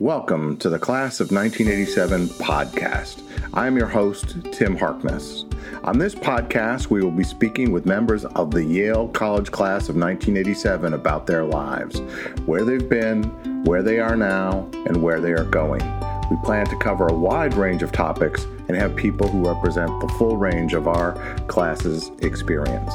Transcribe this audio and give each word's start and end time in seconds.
Welcome 0.00 0.58
to 0.58 0.70
the 0.70 0.78
Class 0.78 1.18
of 1.18 1.32
1987 1.32 2.28
podcast. 2.38 3.20
I'm 3.52 3.76
your 3.76 3.88
host, 3.88 4.36
Tim 4.52 4.76
Harkness. 4.76 5.44
On 5.82 5.98
this 5.98 6.14
podcast, 6.14 6.88
we 6.88 7.02
will 7.02 7.10
be 7.10 7.24
speaking 7.24 7.72
with 7.72 7.84
members 7.84 8.24
of 8.24 8.52
the 8.52 8.62
Yale 8.62 9.08
College 9.08 9.50
Class 9.50 9.88
of 9.88 9.96
1987 9.96 10.94
about 10.94 11.26
their 11.26 11.42
lives, 11.42 11.98
where 12.46 12.64
they've 12.64 12.88
been, 12.88 13.24
where 13.64 13.82
they 13.82 13.98
are 13.98 14.14
now, 14.14 14.70
and 14.86 15.02
where 15.02 15.20
they 15.20 15.32
are 15.32 15.42
going. 15.42 15.82
We 16.30 16.36
plan 16.44 16.66
to 16.66 16.76
cover 16.76 17.08
a 17.08 17.12
wide 17.12 17.54
range 17.54 17.82
of 17.82 17.90
topics 17.90 18.44
and 18.68 18.76
have 18.76 18.94
people 18.94 19.26
who 19.26 19.48
represent 19.48 20.00
the 20.00 20.14
full 20.16 20.36
range 20.36 20.74
of 20.74 20.86
our 20.86 21.14
class's 21.48 22.12
experience. 22.20 22.94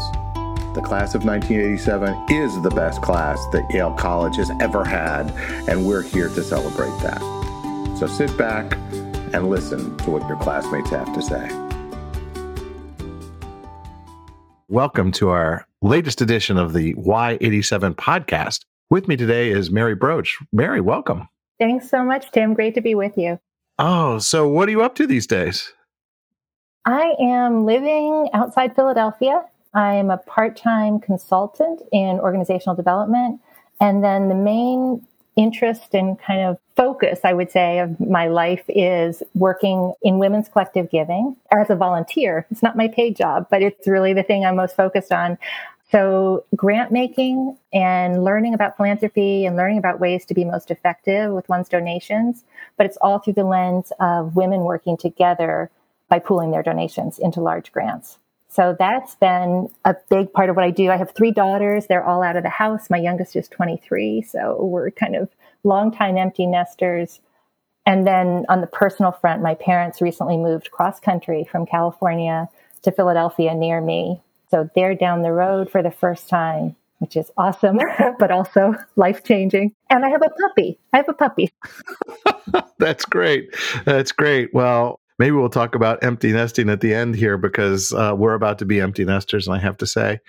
The 0.74 0.82
class 0.82 1.14
of 1.14 1.24
1987 1.24 2.32
is 2.32 2.60
the 2.64 2.72
best 2.72 3.04
class 3.04 3.40
that 3.52 3.64
Yale 3.70 3.94
College 3.94 4.38
has 4.38 4.50
ever 4.60 4.84
had, 4.84 5.30
and 5.70 5.86
we're 5.86 6.02
here 6.02 6.30
to 6.30 6.44
celebrate 6.44 6.98
that. 7.04 7.20
So 8.00 8.08
sit 8.08 8.36
back 8.40 8.76
and 9.34 9.52
listen 9.52 9.96
to 9.98 10.10
what 10.10 10.28
your 10.28 10.36
classmates 10.38 10.90
have 10.90 11.14
to 11.14 11.22
say. 11.22 11.48
Welcome 14.68 15.12
to 15.12 15.30
our 15.30 15.68
latest 15.84 16.22
edition 16.22 16.58
of 16.58 16.74
the 16.74 16.96
Y87 16.96 17.94
podcast. 17.94 18.62
With 18.90 19.08
me 19.08 19.16
today 19.16 19.52
is 19.52 19.70
Mary 19.70 19.94
Broach. 19.94 20.40
Mary, 20.52 20.82
welcome. 20.82 21.30
Thanks 21.60 21.88
so 21.88 22.04
much, 22.04 22.32
Tim. 22.32 22.56
Great 22.56 22.74
to 22.74 22.82
be 22.82 22.96
with 22.96 23.16
you. 23.16 23.40
Oh, 23.78 24.18
so 24.18 24.48
what 24.48 24.68
are 24.68 24.72
you 24.72 24.82
up 24.82 24.96
to 24.96 25.06
these 25.06 25.28
days? 25.28 25.72
I 26.86 27.14
am 27.20 27.64
living 27.64 28.30
outside 28.34 28.76
Philadelphia 28.76 29.46
I'm 29.74 30.12
a 30.12 30.18
part 30.18 30.56
time 30.56 31.00
consultant 31.00 31.82
in 31.92 32.20
organizational 32.20 32.76
development. 32.76 33.42
And 33.80 34.04
then 34.04 34.30
the 34.30 34.36
main 34.36 35.06
interest 35.36 35.94
and 35.94 36.20
kind 36.20 36.42
of 36.42 36.58
focus, 36.76 37.20
I 37.24 37.34
would 37.34 37.52
say, 37.52 37.80
of 37.80 38.00
my 38.00 38.28
life 38.28 38.64
is 38.68 39.24
working 39.34 39.94
in 40.02 40.20
women's 40.20 40.48
collective 40.48 40.92
giving 40.92 41.36
as 41.52 41.70
a 41.70 41.76
volunteer. 41.76 42.46
It's 42.52 42.62
not 42.62 42.78
my 42.78 42.88
paid 42.88 43.16
job, 43.16 43.48
but 43.50 43.62
it's 43.62 43.88
really 43.88 44.14
the 44.14 44.24
thing 44.24 44.46
I'm 44.46 44.56
most 44.56 44.76
focused 44.76 45.12
on. 45.12 45.38
So, 45.92 46.44
grant 46.56 46.92
making 46.92 47.56
and 47.72 48.24
learning 48.24 48.56
about 48.56 48.78
philanthropy 48.78 49.46
and 49.46 49.56
learning 49.56 49.78
about 49.78 50.00
ways 50.00 50.26
to 50.26 50.34
be 50.34 50.44
most 50.44 50.72
effective 50.72 51.32
with 51.32 51.48
one's 51.50 51.70
donations, 51.70 52.44
but 52.78 52.88
it's 52.88 52.98
all 52.98 53.20
through 53.20 53.34
the 53.34 53.44
lens 53.44 53.92
of 54.00 54.36
women 54.36 54.62
working 54.62 54.98
together 54.98 55.70
by 56.10 56.18
pooling 56.18 56.50
their 56.50 56.64
donations 56.64 57.20
into 57.20 57.42
large 57.42 57.72
grants. 57.72 58.18
So 58.54 58.76
that's 58.78 59.16
been 59.16 59.68
a 59.84 59.96
big 60.12 60.32
part 60.32 60.52
of 60.52 60.56
what 60.56 60.64
I 60.64 60.70
do. 60.70 60.92
I 60.92 60.98
have 60.98 61.12
three 61.16 61.32
daughters. 61.32 61.88
They're 61.88 62.06
all 62.06 62.22
out 62.22 62.36
of 62.36 62.44
the 62.44 62.50
house. 62.50 62.88
My 62.88 63.00
youngest 63.00 63.36
is 63.36 63.48
23. 63.48 64.22
So 64.22 64.64
we're 64.64 64.92
kind 64.92 65.16
of 65.16 65.30
longtime 65.64 66.18
empty 66.18 66.46
nesters. 66.46 67.20
And 67.88 68.06
then 68.06 68.46
on 68.50 68.62
the 68.62 68.68
personal 68.68 69.12
front, 69.12 69.42
my 69.42 69.56
parents 69.56 70.02
recently 70.02 70.38
moved 70.38 70.70
cross 70.70 71.00
country 71.00 71.48
from 71.52 71.66
California 71.66 72.48
to 72.84 72.92
Philadelphia 72.92 73.56
near 73.56 73.82
me. 73.82 74.22
So 74.52 74.70
they're 74.76 74.94
down 74.94 75.24
the 75.24 75.32
road 75.32 75.72
for 75.72 75.82
the 75.82 75.90
first 75.90 76.30
time, 76.30 76.76
which 77.00 77.18
is 77.18 77.32
awesome, 77.36 77.80
but 78.20 78.30
also 78.30 78.76
life 78.96 79.24
changing. 79.24 79.74
And 79.90 80.06
I 80.06 80.10
have 80.10 80.22
a 80.22 80.30
puppy. 80.30 80.78
I 80.94 80.98
have 80.98 81.10
a 81.10 81.14
puppy. 81.14 81.52
That's 82.78 83.06
great. 83.06 83.56
That's 83.86 84.12
great. 84.12 84.54
Well, 84.54 85.00
maybe 85.24 85.38
we'll 85.38 85.48
talk 85.48 85.74
about 85.74 86.04
empty 86.04 86.34
nesting 86.34 86.70
at 86.70 86.82
the 86.82 86.94
end 86.94 87.16
here 87.16 87.38
because 87.38 87.94
uh, 87.94 88.14
we're 88.14 88.34
about 88.34 88.60
to 88.60 88.66
be 88.66 88.82
empty 88.82 89.06
nesters. 89.06 89.48
And 89.48 89.56
I 89.56 89.60
have 89.60 89.78
to 89.78 89.88
say, 89.88 90.20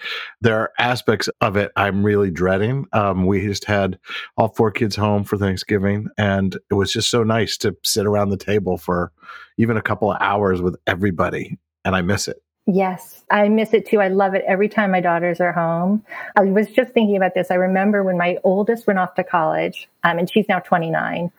there 0.40 0.56
are 0.60 0.70
aspects 0.78 1.28
of 1.40 1.56
it 1.56 1.72
I'm 1.74 2.06
really 2.06 2.30
dreading. 2.30 2.86
Um, 2.92 3.26
we 3.26 3.40
just 3.40 3.64
had 3.64 3.98
all 4.36 4.54
four 4.54 4.70
kids 4.70 4.94
home 4.94 5.24
for 5.24 5.36
Thanksgiving, 5.36 6.06
and 6.16 6.56
it 6.70 6.74
was 6.74 6.92
just 6.92 7.10
so 7.10 7.24
nice 7.24 7.56
to 7.56 7.76
sit 7.82 8.06
around 8.06 8.28
the 8.28 8.36
table 8.36 8.78
for 8.78 9.10
even 9.58 9.76
a 9.76 9.82
couple 9.82 10.12
of 10.12 10.18
hours 10.20 10.62
with 10.62 10.76
everybody. 10.86 11.58
And 11.84 11.96
I 11.96 12.02
miss 12.02 12.28
it. 12.28 12.36
Yes, 12.66 13.24
I 13.32 13.48
miss 13.48 13.74
it 13.74 13.86
too. 13.86 14.00
I 14.00 14.06
love 14.06 14.34
it 14.34 14.44
every 14.46 14.68
time 14.68 14.92
my 14.92 15.00
daughters 15.00 15.40
are 15.40 15.52
home. 15.52 16.04
I 16.36 16.42
was 16.42 16.68
just 16.68 16.92
thinking 16.92 17.16
about 17.16 17.34
this. 17.34 17.50
I 17.50 17.56
remember 17.56 18.04
when 18.04 18.16
my 18.16 18.38
oldest 18.44 18.86
went 18.86 19.00
off 19.00 19.16
to 19.16 19.24
college, 19.24 19.88
um, 20.04 20.20
and 20.20 20.30
she's 20.30 20.46
now 20.48 20.60
29. 20.60 21.32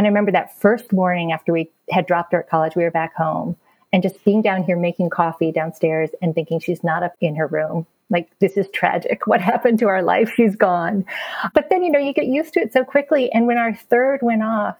And 0.00 0.06
I 0.06 0.08
remember 0.08 0.32
that 0.32 0.58
first 0.58 0.94
morning 0.94 1.30
after 1.30 1.52
we 1.52 1.70
had 1.90 2.06
dropped 2.06 2.32
her 2.32 2.40
at 2.40 2.48
college, 2.48 2.74
we 2.74 2.84
were 2.84 2.90
back 2.90 3.14
home 3.14 3.54
and 3.92 4.02
just 4.02 4.24
being 4.24 4.40
down 4.40 4.62
here 4.62 4.78
making 4.78 5.10
coffee 5.10 5.52
downstairs 5.52 6.08
and 6.22 6.34
thinking 6.34 6.58
she's 6.58 6.82
not 6.82 7.02
up 7.02 7.12
in 7.20 7.36
her 7.36 7.46
room. 7.46 7.86
Like, 8.08 8.30
this 8.38 8.56
is 8.56 8.66
tragic. 8.72 9.20
What 9.26 9.42
happened 9.42 9.78
to 9.80 9.88
our 9.88 10.00
life? 10.00 10.32
She's 10.34 10.56
gone. 10.56 11.04
But 11.52 11.68
then, 11.68 11.82
you 11.82 11.90
know, 11.90 11.98
you 11.98 12.14
get 12.14 12.24
used 12.24 12.54
to 12.54 12.60
it 12.60 12.72
so 12.72 12.82
quickly. 12.82 13.30
And 13.30 13.46
when 13.46 13.58
our 13.58 13.74
third 13.74 14.20
went 14.22 14.42
off, 14.42 14.78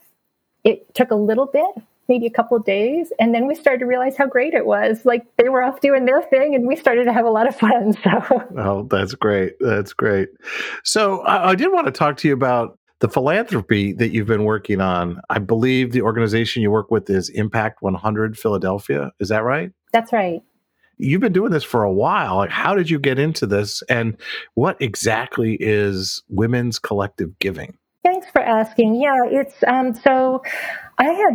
it 0.65 0.95
took 0.95 1.11
a 1.11 1.17
little 1.17 1.45
bit, 1.45 1.69
maybe 2.09 2.25
a 2.25 2.31
couple 2.31 2.59
days. 2.59 3.13
And 3.21 3.35
then 3.35 3.47
we 3.47 3.55
started 3.55 3.81
to 3.81 3.87
realize 3.87 4.17
how 4.17 4.25
great 4.25 4.55
it 4.55 4.65
was. 4.65 5.05
Like 5.05 5.27
they 5.37 5.51
were 5.51 5.63
off 5.63 5.83
doing 5.83 6.07
their 6.07 6.23
thing 6.23 6.55
and 6.55 6.67
we 6.67 6.77
started 6.77 7.05
to 7.05 7.13
have 7.13 7.27
a 7.27 7.31
lot 7.31 7.47
of 7.47 7.55
fun. 7.55 7.95
So, 8.05 8.49
oh, 8.57 8.89
that's 8.91 9.15
great. 9.17 9.57
That's 9.61 9.93
great. 9.93 10.31
So, 10.83 11.21
I, 11.27 11.51
I 11.51 11.55
did 11.57 11.71
want 11.71 11.89
to 11.89 11.93
talk 11.93 12.17
to 12.19 12.29
you 12.29 12.33
about 12.33 12.79
the 13.01 13.09
philanthropy 13.09 13.93
that 13.95 14.11
you've 14.11 14.27
been 14.27 14.45
working 14.45 14.81
on, 14.81 15.21
I 15.29 15.39
believe 15.39 15.93
the 15.93 16.03
organization 16.03 16.63
you 16.63 16.71
work 16.71 16.91
with 16.91 17.09
is 17.11 17.29
Impact 17.31 17.83
100 17.83 18.39
Philadelphia. 18.39 19.11
Is 19.19 19.31
that 19.31 19.43
right? 19.43 19.73
That's 19.93 20.13
right. 20.13 20.43
You've 20.99 21.23
been 21.23 21.33
doing 21.33 21.51
this 21.51 21.65
for 21.65 21.83
a 21.83 21.93
while. 21.93 22.37
Like, 22.37 22.51
how 22.51 22.75
did 22.75 22.91
you 22.91 22.99
get 22.99 23.19
into 23.19 23.47
this? 23.47 23.83
And 23.89 24.19
what 24.55 24.77
exactly 24.81 25.57
is 25.59 26.23
women's 26.29 26.79
collective 26.79 27.39
giving? 27.39 27.79
Thanks 28.05 28.27
for 28.31 28.43
asking. 28.43 29.01
Yeah, 29.01 29.17
it's 29.25 29.57
um, 29.67 29.95
so 29.95 30.43
I 30.99 31.05
had 31.05 31.35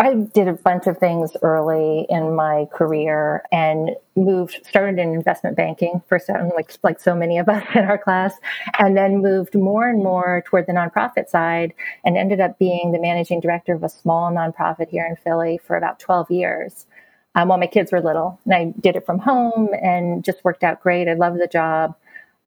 I 0.00 0.14
did 0.14 0.48
a 0.48 0.54
bunch 0.54 0.88
of 0.88 0.98
things 0.98 1.36
early 1.42 2.06
in 2.08 2.34
my 2.34 2.66
career 2.72 3.44
and 3.52 3.90
moved, 4.16 4.58
started 4.66 4.98
in 4.98 5.14
investment 5.14 5.56
banking 5.56 6.02
for 6.08 6.18
some, 6.18 6.50
like 6.56 6.72
like 6.82 7.00
so 7.00 7.14
many 7.14 7.38
of 7.38 7.48
us 7.48 7.64
in 7.74 7.84
our 7.84 7.98
class, 7.98 8.34
and 8.78 8.96
then 8.96 9.22
moved 9.22 9.54
more 9.54 9.88
and 9.88 10.02
more 10.02 10.42
toward 10.46 10.66
the 10.66 10.72
nonprofit 10.72 11.28
side, 11.28 11.72
and 12.04 12.16
ended 12.16 12.40
up 12.40 12.58
being 12.58 12.90
the 12.90 13.00
managing 13.00 13.40
director 13.40 13.72
of 13.74 13.84
a 13.84 13.88
small 13.88 14.32
nonprofit 14.32 14.88
here 14.88 15.06
in 15.06 15.14
Philly 15.16 15.60
for 15.64 15.76
about 15.76 16.00
twelve 16.00 16.30
years. 16.30 16.86
Um, 17.34 17.48
while 17.48 17.58
my 17.58 17.68
kids 17.68 17.92
were 17.92 18.00
little, 18.00 18.40
and 18.46 18.54
I 18.54 18.74
did 18.80 18.96
it 18.96 19.06
from 19.06 19.20
home, 19.20 19.68
and 19.80 20.24
just 20.24 20.42
worked 20.44 20.64
out 20.64 20.82
great. 20.82 21.06
I 21.06 21.14
loved 21.14 21.40
the 21.40 21.46
job 21.46 21.94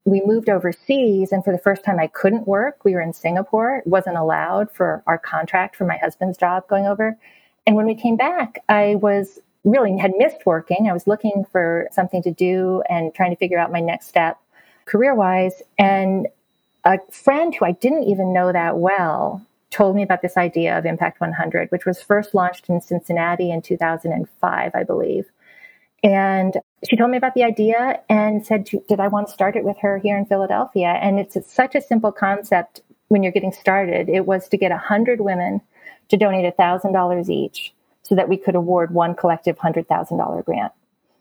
we 0.04 0.20
moved 0.24 0.48
overseas 0.48 1.30
and 1.32 1.44
for 1.44 1.52
the 1.52 1.58
first 1.58 1.84
time 1.84 1.98
i 1.98 2.06
couldn't 2.06 2.46
work. 2.46 2.84
We 2.84 2.94
were 2.94 3.00
in 3.00 3.12
singapore. 3.12 3.76
It 3.76 3.86
wasn't 3.86 4.16
allowed 4.16 4.70
for 4.70 5.02
our 5.06 5.18
contract 5.18 5.76
for 5.76 5.84
my 5.84 5.96
husband's 5.96 6.38
job 6.38 6.66
going 6.68 6.86
over. 6.86 7.16
And 7.66 7.76
when 7.76 7.86
we 7.86 7.94
came 7.94 8.16
back 8.16 8.62
i 8.68 8.96
was 8.96 9.38
really 9.64 9.96
had 9.96 10.12
missed 10.18 10.44
working. 10.44 10.88
I 10.88 10.92
was 10.92 11.06
looking 11.06 11.44
for 11.52 11.88
something 11.92 12.22
to 12.24 12.32
do 12.32 12.82
and 12.88 13.14
trying 13.14 13.30
to 13.30 13.36
figure 13.36 13.58
out 13.58 13.70
my 13.70 13.80
next 13.80 14.08
step 14.08 14.38
career 14.86 15.14
wise 15.14 15.62
and 15.78 16.26
a 16.84 16.98
friend 17.12 17.54
who 17.54 17.64
i 17.64 17.70
didn't 17.72 18.02
even 18.04 18.32
know 18.32 18.50
that 18.52 18.78
well 18.78 19.40
told 19.70 19.94
me 19.94 20.02
about 20.02 20.20
this 20.20 20.36
idea 20.36 20.76
of 20.76 20.84
impact 20.84 21.20
100 21.20 21.70
which 21.70 21.86
was 21.86 22.02
first 22.02 22.34
launched 22.34 22.68
in 22.68 22.80
cincinnati 22.80 23.50
in 23.52 23.62
2005 23.62 24.72
i 24.74 24.82
believe. 24.82 25.26
And 26.02 26.56
she 26.88 26.96
told 26.96 27.10
me 27.10 27.16
about 27.16 27.34
the 27.34 27.44
idea 27.44 28.00
and 28.08 28.44
said, 28.44 28.64
Did 28.64 29.00
I 29.00 29.08
want 29.08 29.28
to 29.28 29.32
start 29.32 29.56
it 29.56 29.64
with 29.64 29.78
her 29.80 29.98
here 29.98 30.16
in 30.16 30.26
Philadelphia? 30.26 30.98
And 31.00 31.18
it's 31.18 31.36
such 31.52 31.74
a 31.74 31.80
simple 31.80 32.12
concept 32.12 32.82
when 33.08 33.22
you're 33.22 33.32
getting 33.32 33.52
started. 33.52 34.08
It 34.08 34.26
was 34.26 34.48
to 34.48 34.56
get 34.56 34.70
100 34.70 35.20
women 35.20 35.60
to 36.08 36.16
donate 36.16 36.56
$1,000 36.56 37.28
each 37.28 37.72
so 38.02 38.14
that 38.14 38.28
we 38.28 38.36
could 38.36 38.54
award 38.54 38.92
one 38.92 39.14
collective 39.14 39.58
$100,000 39.58 40.44
grant. 40.44 40.72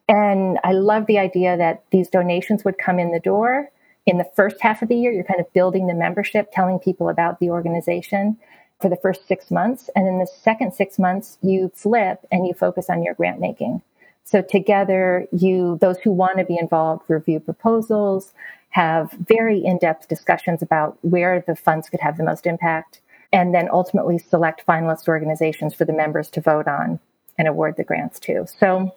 And 0.09 0.57
I 0.63 0.73
love 0.73 1.05
the 1.05 1.19
idea 1.19 1.55
that 1.57 1.83
these 1.91 2.09
donations 2.09 2.65
would 2.65 2.77
come 2.77 2.99
in 2.99 3.11
the 3.11 3.19
door. 3.19 3.69
In 4.05 4.17
the 4.17 4.29
first 4.35 4.57
half 4.59 4.81
of 4.81 4.89
the 4.89 4.95
year, 4.95 5.11
you're 5.11 5.23
kind 5.23 5.39
of 5.39 5.53
building 5.53 5.87
the 5.87 5.93
membership, 5.93 6.51
telling 6.51 6.79
people 6.79 7.07
about 7.07 7.39
the 7.39 7.51
organization 7.51 8.37
for 8.81 8.89
the 8.89 8.97
first 8.97 9.27
six 9.27 9.51
months. 9.51 9.89
And 9.95 10.07
in 10.07 10.17
the 10.17 10.27
second 10.27 10.73
six 10.73 10.97
months, 10.97 11.37
you 11.41 11.71
flip 11.75 12.25
and 12.31 12.47
you 12.47 12.53
focus 12.53 12.89
on 12.89 13.03
your 13.03 13.13
grant 13.13 13.39
making. 13.39 13.81
So 14.23 14.41
together, 14.41 15.27
you, 15.31 15.77
those 15.81 15.97
who 15.99 16.11
want 16.11 16.37
to 16.37 16.45
be 16.45 16.57
involved, 16.57 17.03
review 17.09 17.39
proposals, 17.39 18.33
have 18.69 19.11
very 19.11 19.63
in-depth 19.63 20.07
discussions 20.07 20.61
about 20.61 20.97
where 21.01 21.43
the 21.45 21.55
funds 21.55 21.89
could 21.89 21.99
have 21.99 22.17
the 22.17 22.23
most 22.23 22.45
impact, 22.45 23.01
and 23.33 23.53
then 23.53 23.67
ultimately 23.71 24.17
select 24.17 24.65
finalist 24.65 25.07
organizations 25.07 25.73
for 25.73 25.85
the 25.85 25.93
members 25.93 26.29
to 26.29 26.41
vote 26.41 26.67
on 26.67 26.99
and 27.37 27.47
award 27.47 27.75
the 27.77 27.83
grants 27.83 28.19
to. 28.21 28.45
So 28.47 28.95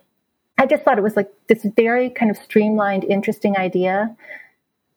I 0.59 0.67
just 0.67 0.85
thought 0.85 0.99
it 0.99 1.03
was 1.03 1.17
like 1.17 1.33
this 1.49 1.67
very 1.77 2.11
kind 2.11 2.31
of 2.31 2.37
streamlined, 2.37 3.05
interesting 3.05 3.57
idea. 3.57 4.15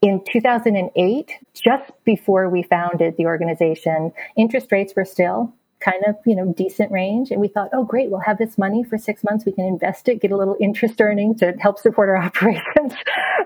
In 0.01 0.23
2008, 0.23 1.31
just 1.53 1.91
before 2.03 2.49
we 2.49 2.61
founded 2.61 3.17
the 3.17 3.25
organization, 3.25 4.11
interest 4.35 4.71
rates 4.71 4.93
were 4.95 5.05
still 5.05 5.53
kind 5.79 6.03
of, 6.07 6.15
you 6.25 6.35
know, 6.35 6.53
decent 6.53 6.91
range. 6.91 7.31
And 7.31 7.39
we 7.39 7.47
thought, 7.47 7.69
oh, 7.73 7.83
great, 7.83 8.09
we'll 8.09 8.21
have 8.21 8.37
this 8.37 8.57
money 8.57 8.83
for 8.83 8.97
six 8.97 9.23
months. 9.23 9.45
We 9.45 9.51
can 9.51 9.65
invest 9.65 10.07
it, 10.09 10.21
get 10.21 10.31
a 10.31 10.37
little 10.37 10.57
interest 10.59 10.99
earning 10.99 11.35
to 11.35 11.53
help 11.59 11.79
support 11.79 12.09
our 12.09 12.17
operations. 12.23 12.93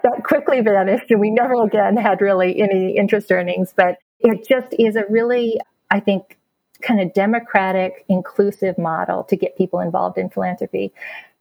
that 0.04 0.22
quickly 0.24 0.62
vanished. 0.62 1.10
And 1.10 1.20
we 1.20 1.30
never 1.30 1.64
again 1.64 1.98
had 1.98 2.22
really 2.22 2.62
any 2.62 2.96
interest 2.98 3.32
earnings. 3.32 3.74
But 3.76 3.98
it 4.20 4.48
just 4.48 4.74
is 4.78 4.96
a 4.96 5.04
really, 5.10 5.60
I 5.90 6.00
think, 6.00 6.38
kind 6.82 7.00
of 7.00 7.14
democratic, 7.14 8.06
inclusive 8.10 8.78
model 8.78 9.24
to 9.26 9.36
get 9.36 9.58
people 9.58 9.80
involved 9.80 10.18
in 10.18 10.30
philanthropy. 10.30 10.92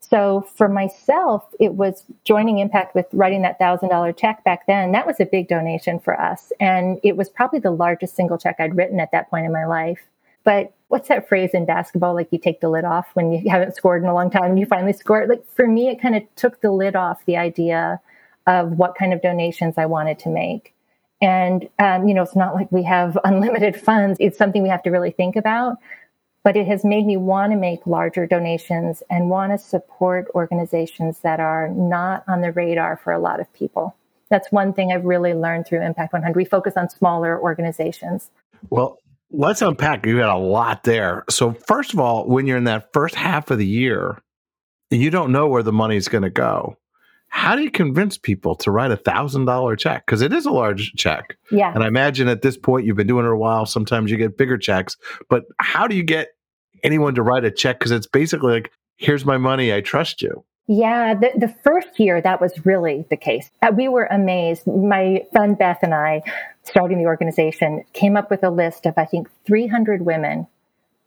So 0.01 0.47
for 0.57 0.69
myself, 0.69 1.45
it 1.61 1.75
was 1.75 2.05
joining 2.25 2.59
Impact 2.59 2.95
with 2.95 3.07
writing 3.13 3.43
that 3.43 3.59
thousand 3.59 3.91
dollar 3.91 4.13
check 4.13 4.43
back 4.45 4.67
then. 4.67 4.93
That 4.93 5.07
was 5.07 5.21
a 5.21 5.25
big 5.25 5.49
donation 5.49 6.01
for 6.01 6.21
us. 6.21 6.53
And 6.59 6.99
it 7.05 7.17
was 7.17 7.29
probably 7.29 7.61
the 7.61 7.71
largest 7.71 8.17
single 8.17 8.39
check 8.39 8.57
I'd 8.59 8.77
written 8.77 8.99
at 8.99 9.13
that 9.13 9.31
point 9.31 9.47
in 9.47 9.53
my 9.53 9.67
life. 9.67 10.01
But 10.45 10.73
what's 10.89 11.09
that 11.09 11.29
phrase 11.29 11.51
in 11.53 11.67
basketball? 11.67 12.15
Like 12.15 12.29
you 12.31 12.39
take 12.39 12.61
the 12.61 12.69
lid 12.69 12.85
off 12.85 13.09
when 13.15 13.33
you 13.33 13.43
haven't 13.51 13.77
scored 13.77 14.03
in 14.03 14.09
a 14.09 14.15
long 14.15 14.31
time 14.31 14.51
and 14.51 14.59
you 14.59 14.67
finally 14.67 14.93
score. 14.93 15.27
Like 15.27 15.45
for 15.47 15.67
me, 15.67 15.89
it 15.89 16.01
kind 16.01 16.17
of 16.17 16.23
took 16.37 16.61
the 16.61 16.71
lid 16.71 16.97
off 16.97 17.25
the 17.27 17.37
idea 17.37 18.01
of 18.47 18.73
what 18.73 18.95
kind 18.95 19.13
of 19.13 19.23
donations 19.23 19.75
I 19.77 19.87
wanted 19.87 20.19
to 20.21 20.29
make. 20.29 20.75
And, 21.23 21.69
um, 21.79 22.09
you 22.09 22.15
know, 22.15 22.23
it's 22.23 22.37
not 22.37 22.55
like 22.55 22.73
we 22.73 22.83
have 22.85 23.19
unlimited 23.25 23.81
funds. 23.81 24.17
It's 24.21 24.39
something 24.39 24.63
we 24.63 24.69
have 24.71 24.83
to 24.85 24.91
really 24.91 25.11
think 25.11 25.37
about 25.37 25.79
but 26.43 26.57
it 26.57 26.67
has 26.67 26.85
made 26.85 27.07
me 27.07 27.17
want 27.17 27.53
to 27.53 27.59
make 27.59 27.87
larger 27.87 28.27
donations 28.27 29.03
and 29.11 29.29
want 29.29 29.53
to 29.53 29.59
support 29.59 30.27
organizations 30.35 31.21
that 31.21 31.41
are 31.41 31.69
not 31.69 32.25
on 32.29 32.41
the 32.41 32.53
radar 32.53 32.97
for 32.97 33.13
a 33.13 33.19
lot 33.19 33.41
of 33.41 33.53
people. 33.53 33.95
That's 34.31 34.51
one 34.51 34.73
thing 34.73 34.93
I've 34.93 35.05
really 35.05 35.35
learned 35.35 35.67
through 35.67 35.83
Impact 35.83 36.13
100. 36.13 36.37
We 36.37 36.45
focus 36.45 36.75
on 36.77 36.89
smaller 36.89 37.39
organizations. 37.39 38.31
Well, 38.71 38.99
let's 39.31 39.63
unpack. 39.63 40.07
You 40.07 40.19
got 40.19 40.35
a 40.35 40.39
lot 40.39 40.85
there. 40.85 41.25
So, 41.31 41.53
first 41.53 41.93
of 41.93 42.01
all, 42.01 42.27
when 42.29 42.47
you're 42.47 42.59
in 42.59 42.65
that 42.65 42.93
first 42.93 43.15
half 43.15 43.51
of 43.51 43.59
the 43.59 43.67
year, 43.67 44.21
you 44.91 45.11
don't 45.11 45.33
know 45.33 45.49
where 45.49 45.63
the 45.63 45.73
money's 45.73 46.09
going 46.09 46.25
to 46.25 46.31
go 46.31 46.77
how 47.31 47.55
do 47.55 47.63
you 47.63 47.71
convince 47.71 48.19
people 48.19 48.57
to 48.57 48.73
write 48.73 48.91
a 48.91 48.97
thousand 48.97 49.45
dollar 49.45 49.77
check? 49.77 50.05
Because 50.05 50.21
it 50.21 50.33
is 50.33 50.47
a 50.47 50.51
large 50.51 50.93
check. 50.97 51.37
Yeah. 51.51 51.73
And 51.73 51.85
I 51.85 51.87
imagine 51.87 52.27
at 52.27 52.43
this 52.43 52.59
point 52.59 52.85
you've 52.85 52.97
been 52.97 53.07
doing 53.07 53.25
it 53.25 53.31
a 53.31 53.37
while. 53.37 53.67
Sometimes 53.67 54.11
you 54.11 54.17
get 54.17 54.37
bigger 54.37 54.59
checks, 54.59 54.97
but 55.31 55.45
how 55.59 55.87
do 55.87 55.95
you 55.95 56.03
get 56.03 56.31
anyone 56.83 57.15
to 57.15 57.23
write 57.23 57.45
a 57.45 57.51
check? 57.51 57.79
Because 57.79 57.93
it's 57.93 58.09
basically 58.09 58.53
like, 58.53 58.73
here's 58.97 59.25
my 59.25 59.39
money, 59.39 59.73
I 59.73 59.81
trust 59.81 60.23
you. 60.23 60.45
Yeah, 60.67 61.15
the, 61.15 61.33
the 61.37 61.55
first 61.65 61.99
year 61.99 62.21
that 62.21 62.41
was 62.41 62.65
really 62.65 63.05
the 63.11 63.17
case. 63.17 63.51
Uh, 63.61 63.73
we 63.77 63.89
were 63.89 64.07
amazed. 64.07 64.67
My 64.67 65.27
friend 65.33 65.59
Beth 65.59 65.81
and 65.83 65.93
I, 65.93 66.23
starting 66.63 66.99
the 66.99 67.07
organization, 67.07 67.85
came 67.93 68.17
up 68.17 68.31
with 68.31 68.45
a 68.45 68.51
list 68.51 68.87
of, 68.87 68.95
I 68.97 69.05
think, 69.05 69.29
300 69.47 70.03
women 70.03 70.47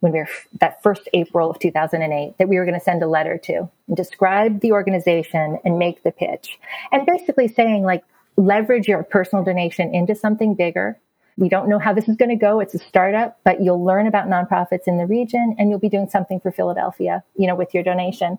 when 0.00 0.12
we 0.12 0.18
were 0.18 0.28
that 0.60 0.82
first 0.82 1.08
April 1.14 1.50
of 1.50 1.58
2008 1.58 2.36
that 2.36 2.46
we 2.46 2.58
were 2.58 2.66
going 2.66 2.78
to 2.78 2.84
send 2.84 3.02
a 3.02 3.06
letter 3.06 3.38
to 3.38 3.70
and 3.88 3.96
describe 3.96 4.60
the 4.60 4.72
organization 4.72 5.58
and 5.64 5.78
make 5.78 6.02
the 6.02 6.12
pitch. 6.12 6.58
And 6.92 7.06
basically 7.06 7.48
saying 7.48 7.84
like 7.84 8.04
leverage 8.36 8.86
your 8.86 9.02
personal 9.02 9.44
donation 9.44 9.94
into 9.94 10.14
something 10.14 10.54
bigger. 10.54 10.98
We 11.38 11.48
don't 11.48 11.70
know 11.70 11.78
how 11.78 11.94
this 11.94 12.06
is 12.06 12.16
going 12.16 12.28
to 12.28 12.36
go. 12.36 12.60
It's 12.60 12.74
a 12.74 12.78
startup, 12.78 13.40
but 13.44 13.62
you'll 13.62 13.82
learn 13.82 14.06
about 14.06 14.28
nonprofits 14.28 14.86
in 14.86 14.98
the 14.98 15.06
region 15.06 15.56
and 15.58 15.70
you'll 15.70 15.78
be 15.78 15.88
doing 15.88 16.10
something 16.10 16.38
for 16.38 16.52
Philadelphia, 16.52 17.24
you 17.36 17.46
know, 17.46 17.54
with 17.54 17.72
your 17.72 17.82
donation. 17.82 18.38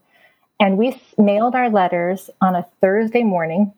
And 0.60 0.78
we 0.78 1.02
mailed 1.18 1.56
our 1.56 1.70
letters 1.70 2.30
on 2.42 2.56
a 2.56 2.66
Thursday 2.82 3.24
morning 3.24 3.74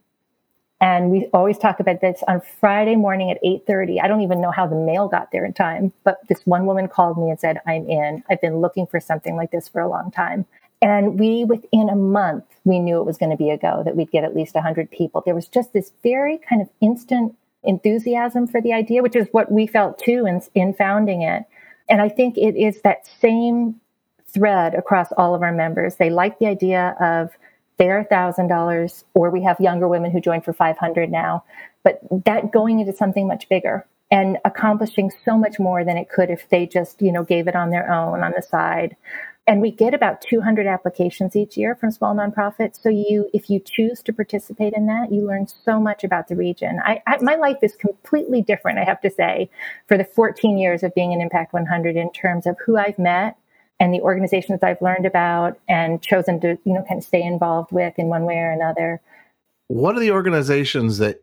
and 0.80 1.10
we 1.10 1.26
always 1.34 1.58
talk 1.58 1.80
about 1.80 2.02
this 2.02 2.24
on 2.28 2.42
Friday 2.60 2.96
morning 2.96 3.32
at 3.32 3.40
8:30. 3.44 4.00
I 4.00 4.08
don't 4.08 4.22
even 4.22 4.42
know 4.42 4.52
how 4.52 4.68
the 4.68 4.76
mail 4.76 5.08
got 5.08 5.32
there 5.32 5.44
in 5.44 5.54
time, 5.54 5.92
but 6.04 6.20
this 6.28 6.46
one 6.46 6.68
woman 6.68 6.88
called 6.88 7.18
me 7.18 7.32
and 7.32 7.40
said, 7.40 7.60
"I'm 7.66 7.90
in. 7.90 8.24
I've 8.30 8.42
been 8.42 8.58
looking 8.58 8.86
for 8.86 9.00
something 9.00 9.36
like 9.36 9.50
this 9.50 9.68
for 9.68 9.82
a 9.82 9.88
long 9.88 10.12
time." 10.12 10.46
And 10.80 11.20
we, 11.20 11.44
within 11.46 11.90
a 11.90 11.96
month, 11.96 12.46
we 12.64 12.80
knew 12.80 13.00
it 13.00 13.06
was 13.06 13.18
going 13.18 13.32
to 13.32 13.38
be 13.38 13.50
a 13.50 13.58
go, 13.58 13.82
that 13.84 13.96
we'd 13.96 14.12
get 14.12 14.24
at 14.24 14.36
least 14.36 14.54
100 14.54 14.92
people. 14.92 15.24
There 15.26 15.34
was 15.34 15.48
just 15.48 15.74
this 15.74 15.92
very 16.04 16.38
kind 16.38 16.62
of 16.62 16.70
instant 16.82 17.36
enthusiasm 17.64 18.46
for 18.46 18.62
the 18.62 18.74
idea, 18.74 19.02
which 19.02 19.16
is 19.16 19.28
what 19.32 19.52
we 19.52 19.66
felt 19.66 19.98
too 19.98 20.28
in, 20.28 20.42
in 20.54 20.76
founding 20.76 21.24
it. 21.24 21.46
And 21.90 22.00
I 22.00 22.10
think 22.10 22.38
it 22.38 22.56
is 22.56 22.82
that 22.82 23.08
same 23.08 23.82
thread 24.34 24.76
across 24.76 25.12
all 25.18 25.34
of 25.34 25.42
our 25.42 25.54
members. 25.54 25.96
They 25.96 26.10
like 26.10 26.40
the 26.40 26.48
idea 26.48 26.96
of 27.00 27.32
their 27.78 28.04
thousand 28.04 28.48
dollars, 28.48 29.06
or 29.14 29.30
we 29.30 29.44
have 29.44 29.60
younger 29.60 29.88
women 29.88 30.12
who 30.12 30.20
join 30.20 30.42
for 30.42 30.54
500 30.54 31.12
now, 31.12 31.44
but 31.84 32.00
that 32.26 32.52
going 32.52 32.80
into 32.80 32.94
something 32.94 33.28
much 33.28 33.48
bigger 33.50 33.86
and 34.10 34.38
accomplishing 34.46 35.12
so 35.26 35.38
much 35.38 35.60
more 35.60 35.84
than 35.84 35.98
it 35.98 36.10
could 36.10 36.30
if 36.30 36.50
they 36.50 36.66
just, 36.66 37.02
you 37.02 37.12
know, 37.12 37.24
gave 37.24 37.48
it 37.48 37.56
on 37.56 37.70
their 37.70 37.92
own 37.92 38.24
on 38.24 38.34
the 38.36 38.42
side. 38.42 38.96
And 39.46 39.62
we 39.62 39.72
get 39.72 39.94
about 39.94 40.22
200 40.22 40.68
applications 40.68 41.36
each 41.36 41.56
year 41.56 41.74
from 41.76 41.92
small 41.92 42.14
nonprofits. 42.14 42.82
So 42.82 42.90
you, 42.90 43.30
if 43.34 43.50
you 43.50 43.62
choose 43.62 44.02
to 44.04 44.14
participate 44.14 44.74
in 44.74 44.88
that, 44.88 45.12
you 45.12 45.26
learn 45.26 45.48
so 45.48 45.80
much 45.80 46.04
about 46.04 46.28
the 46.28 46.36
region. 46.36 46.82
I, 46.84 47.02
I, 47.08 47.18
my 47.22 47.36
life 47.36 47.58
is 47.62 47.74
completely 47.76 48.42
different, 48.42 48.78
I 48.78 48.84
have 48.84 49.00
to 49.02 49.10
say, 49.10 49.50
for 49.88 49.98
the 49.98 50.04
14 50.04 50.58
years 50.58 50.84
of 50.84 50.94
being 50.96 51.14
in 51.14 51.22
Impact 51.22 51.54
100 51.54 51.96
in 51.96 52.12
terms 52.12 52.46
of 52.46 52.58
who 52.66 52.78
I've 52.78 53.00
met, 53.00 53.38
and 53.80 53.94
the 53.94 54.02
organizations 54.02 54.60
I've 54.64 54.82
learned 54.82 55.06
about 55.06 55.60
and 55.68 56.02
chosen 56.02 56.40
to, 56.42 56.58
you 56.64 56.74
know, 56.74 56.84
kind 56.88 57.00
of 57.00 57.04
stay 57.04 57.22
involved 57.22 57.72
with 57.72 57.94
in 57.98 58.08
one 58.08 58.24
way 58.24 58.38
or 58.38 58.52
another. 58.52 59.02
What 59.68 59.96
are 59.96 60.00
the 60.00 60.12
organizations 60.12 60.98
that 60.98 61.22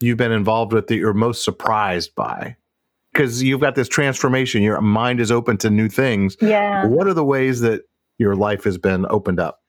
you've 0.00 0.16
been 0.16 0.32
involved 0.32 0.72
with 0.72 0.86
that 0.86 0.96
you're 0.96 1.12
most 1.12 1.44
surprised 1.44 2.14
by? 2.14 2.56
Because 3.12 3.42
you've 3.42 3.60
got 3.60 3.74
this 3.74 3.88
transformation, 3.88 4.62
your 4.62 4.80
mind 4.80 5.20
is 5.20 5.30
open 5.30 5.58
to 5.58 5.70
new 5.70 5.88
things. 5.88 6.36
Yeah. 6.40 6.86
What 6.86 7.06
are 7.06 7.14
the 7.14 7.24
ways 7.24 7.60
that 7.60 7.82
your 8.18 8.34
life 8.34 8.64
has 8.64 8.78
been 8.78 9.04
opened 9.10 9.38
up? 9.38 9.60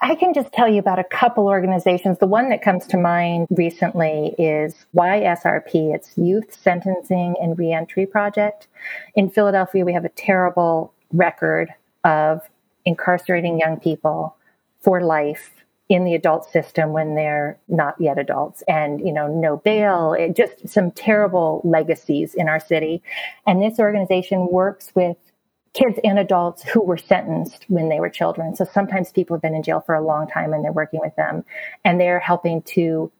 I 0.00 0.14
can 0.14 0.32
just 0.32 0.52
tell 0.52 0.68
you 0.68 0.78
about 0.78 0.98
a 0.98 1.04
couple 1.04 1.46
organizations. 1.46 2.18
The 2.18 2.26
one 2.26 2.50
that 2.50 2.62
comes 2.62 2.86
to 2.88 2.96
mind 2.96 3.48
recently 3.50 4.34
is 4.38 4.86
YSRP. 4.94 5.94
It's 5.94 6.16
Youth 6.16 6.54
Sentencing 6.54 7.34
and 7.40 7.58
Reentry 7.58 8.06
Project. 8.06 8.68
In 9.16 9.28
Philadelphia, 9.28 9.84
we 9.84 9.92
have 9.94 10.04
a 10.04 10.10
terrible 10.10 10.92
record 11.12 11.72
of 12.04 12.42
incarcerating 12.84 13.58
young 13.58 13.78
people 13.78 14.36
for 14.80 15.02
life 15.02 15.52
in 15.88 16.04
the 16.04 16.14
adult 16.14 16.50
system 16.50 16.92
when 16.92 17.14
they're 17.14 17.58
not 17.68 17.98
yet 17.98 18.18
adults 18.18 18.62
and 18.68 19.00
you 19.00 19.10
know 19.10 19.26
no 19.26 19.56
bail 19.56 20.12
it 20.12 20.36
just 20.36 20.68
some 20.68 20.90
terrible 20.90 21.62
legacies 21.64 22.34
in 22.34 22.48
our 22.48 22.60
city. 22.60 23.02
And 23.46 23.62
this 23.62 23.78
organization 23.78 24.48
works 24.50 24.92
with 24.94 25.16
kids 25.74 25.98
and 26.04 26.18
adults 26.18 26.62
who 26.62 26.82
were 26.82 26.96
sentenced 26.96 27.64
when 27.68 27.88
they 27.88 28.00
were 28.00 28.10
children. 28.10 28.54
So 28.56 28.64
sometimes 28.64 29.12
people 29.12 29.36
have 29.36 29.42
been 29.42 29.54
in 29.54 29.62
jail 29.62 29.80
for 29.80 29.94
a 29.94 30.04
long 30.04 30.26
time 30.26 30.52
and 30.52 30.64
they're 30.64 30.72
working 30.72 31.00
with 31.00 31.14
them 31.16 31.44
and 31.84 32.00
they're 32.00 32.20
helping 32.20 32.62
to 32.62 33.10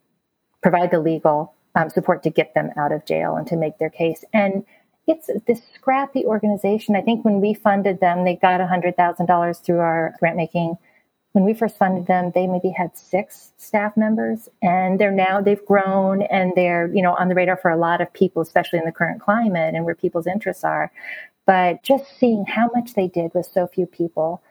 provide 0.61 0.91
the 0.91 0.99
legal 0.99 1.53
um, 1.75 1.89
support 1.89 2.23
to 2.23 2.29
get 2.29 2.53
them 2.55 2.71
out 2.75 2.91
of 2.91 3.05
jail 3.05 3.35
and 3.35 3.47
to 3.47 3.55
make 3.55 3.77
their 3.77 3.89
case. 3.89 4.23
And 4.33 4.65
it's 5.07 5.29
this 5.47 5.61
scrappy 5.73 6.25
organization. 6.25 6.95
I 6.95 7.01
think 7.01 7.25
when 7.25 7.41
we 7.41 7.53
funded 7.53 7.99
them, 7.99 8.25
they 8.25 8.35
got 8.35 8.59
$100,000 8.59 9.63
through 9.63 9.79
our 9.79 10.15
grant 10.19 10.37
making. 10.37 10.77
When 11.31 11.45
we 11.45 11.53
first 11.53 11.77
funded 11.77 12.07
them, 12.07 12.31
they 12.33 12.47
maybe 12.47 12.69
had 12.69 12.97
six 12.97 13.51
staff 13.57 13.95
members 13.95 14.49
and 14.61 14.99
they're 14.99 15.11
now, 15.11 15.41
they've 15.41 15.65
grown 15.65 16.23
and 16.23 16.53
they're, 16.55 16.93
you 16.93 17.01
know, 17.01 17.15
on 17.15 17.29
the 17.29 17.35
radar 17.35 17.57
for 17.57 17.69
a 17.69 17.77
lot 17.77 18.01
of 18.01 18.11
people, 18.13 18.41
especially 18.41 18.79
in 18.79 18.85
the 18.85 18.91
current 18.91 19.21
climate 19.21 19.75
and 19.75 19.85
where 19.85 19.95
people's 19.95 20.27
interests 20.27 20.63
are. 20.63 20.91
But 21.45 21.83
just 21.83 22.05
seeing 22.19 22.45
how 22.45 22.69
much 22.75 22.93
they 22.93 23.07
did 23.07 23.31
with 23.33 23.45
so 23.45 23.67
few 23.67 23.85
people 23.85 24.41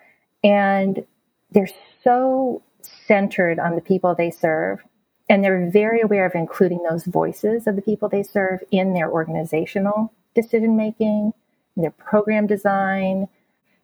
and 0.43 1.05
they're 1.51 1.71
so 2.03 2.63
centered 2.83 3.59
on 3.59 3.75
the 3.75 3.81
people 3.81 4.15
they 4.15 4.31
serve 4.31 4.81
and 5.29 5.45
they're 5.45 5.71
very 5.71 6.01
aware 6.01 6.27
of 6.27 6.35
including 6.35 6.83
those 6.89 7.05
voices 7.05 7.67
of 7.67 7.77
the 7.77 7.83
people 7.83 8.09
they 8.09 8.23
serve 8.23 8.61
in 8.71 8.95
their 8.95 9.11
organizational 9.11 10.13
decision 10.35 10.77
making, 10.77 11.33
their 11.77 11.91
program 11.91 12.47
design. 12.47 13.29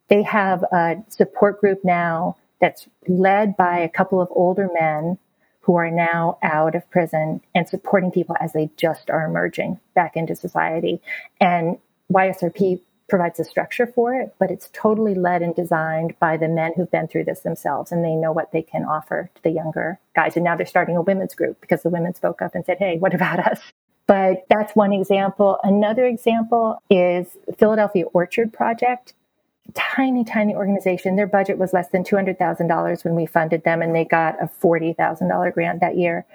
They 0.09 0.23
have 0.23 0.63
a 0.63 1.03
support 1.09 1.59
group 1.59 1.83
now 1.83 2.37
that's 2.61 2.87
led 3.07 3.57
by 3.57 3.79
a 3.79 3.89
couple 3.89 4.21
of 4.21 4.27
older 4.31 4.69
men 4.73 5.17
who 5.61 5.75
are 5.75 5.89
now 5.89 6.37
out 6.43 6.75
of 6.75 6.89
prison 6.91 7.41
and 7.55 7.67
supporting 7.67 8.11
people 8.11 8.35
as 8.39 8.53
they 8.53 8.69
just 8.77 9.09
are 9.09 9.25
emerging 9.25 9.79
back 9.95 10.15
into 10.15 10.35
society. 10.35 11.01
And 11.41 11.79
YSRP 12.11 12.81
provides 13.07 13.39
a 13.39 13.43
structure 13.43 13.87
for 13.87 14.13
it, 14.13 14.33
but 14.39 14.51
it's 14.51 14.69
totally 14.73 15.15
led 15.15 15.41
and 15.41 15.55
designed 15.55 16.17
by 16.19 16.37
the 16.37 16.47
men 16.47 16.73
who've 16.75 16.89
been 16.89 17.07
through 17.07 17.23
this 17.23 17.41
themselves 17.41 17.91
and 17.91 18.03
they 18.03 18.15
know 18.15 18.31
what 18.31 18.51
they 18.51 18.61
can 18.61 18.83
offer 18.83 19.29
to 19.35 19.43
the 19.43 19.49
younger 19.49 19.99
guys. 20.15 20.35
And 20.35 20.43
now 20.43 20.55
they're 20.55 20.65
starting 20.65 20.97
a 20.97 21.01
women's 21.01 21.35
group 21.35 21.61
because 21.61 21.83
the 21.83 21.89
women 21.89 22.13
spoke 22.13 22.41
up 22.41 22.55
and 22.55 22.65
said, 22.65 22.77
Hey, 22.77 22.97
what 22.97 23.13
about 23.13 23.39
us? 23.39 23.59
But 24.07 24.45
that's 24.49 24.75
one 24.75 24.93
example. 24.93 25.59
Another 25.63 26.05
example 26.05 26.81
is 26.89 27.37
Philadelphia 27.57 28.05
Orchard 28.13 28.53
Project. 28.53 29.13
Tiny, 29.73 30.23
tiny 30.23 30.53
organization. 30.53 31.15
Their 31.15 31.27
budget 31.27 31.57
was 31.57 31.73
less 31.73 31.89
than 31.89 32.03
$200,000 32.03 33.03
when 33.03 33.15
we 33.15 33.25
funded 33.25 33.63
them, 33.63 33.81
and 33.81 33.95
they 33.95 34.05
got 34.05 34.41
a 34.41 34.47
$40,000 34.47 35.53
grant 35.53 35.79
that 35.81 35.97
year. 35.97 36.25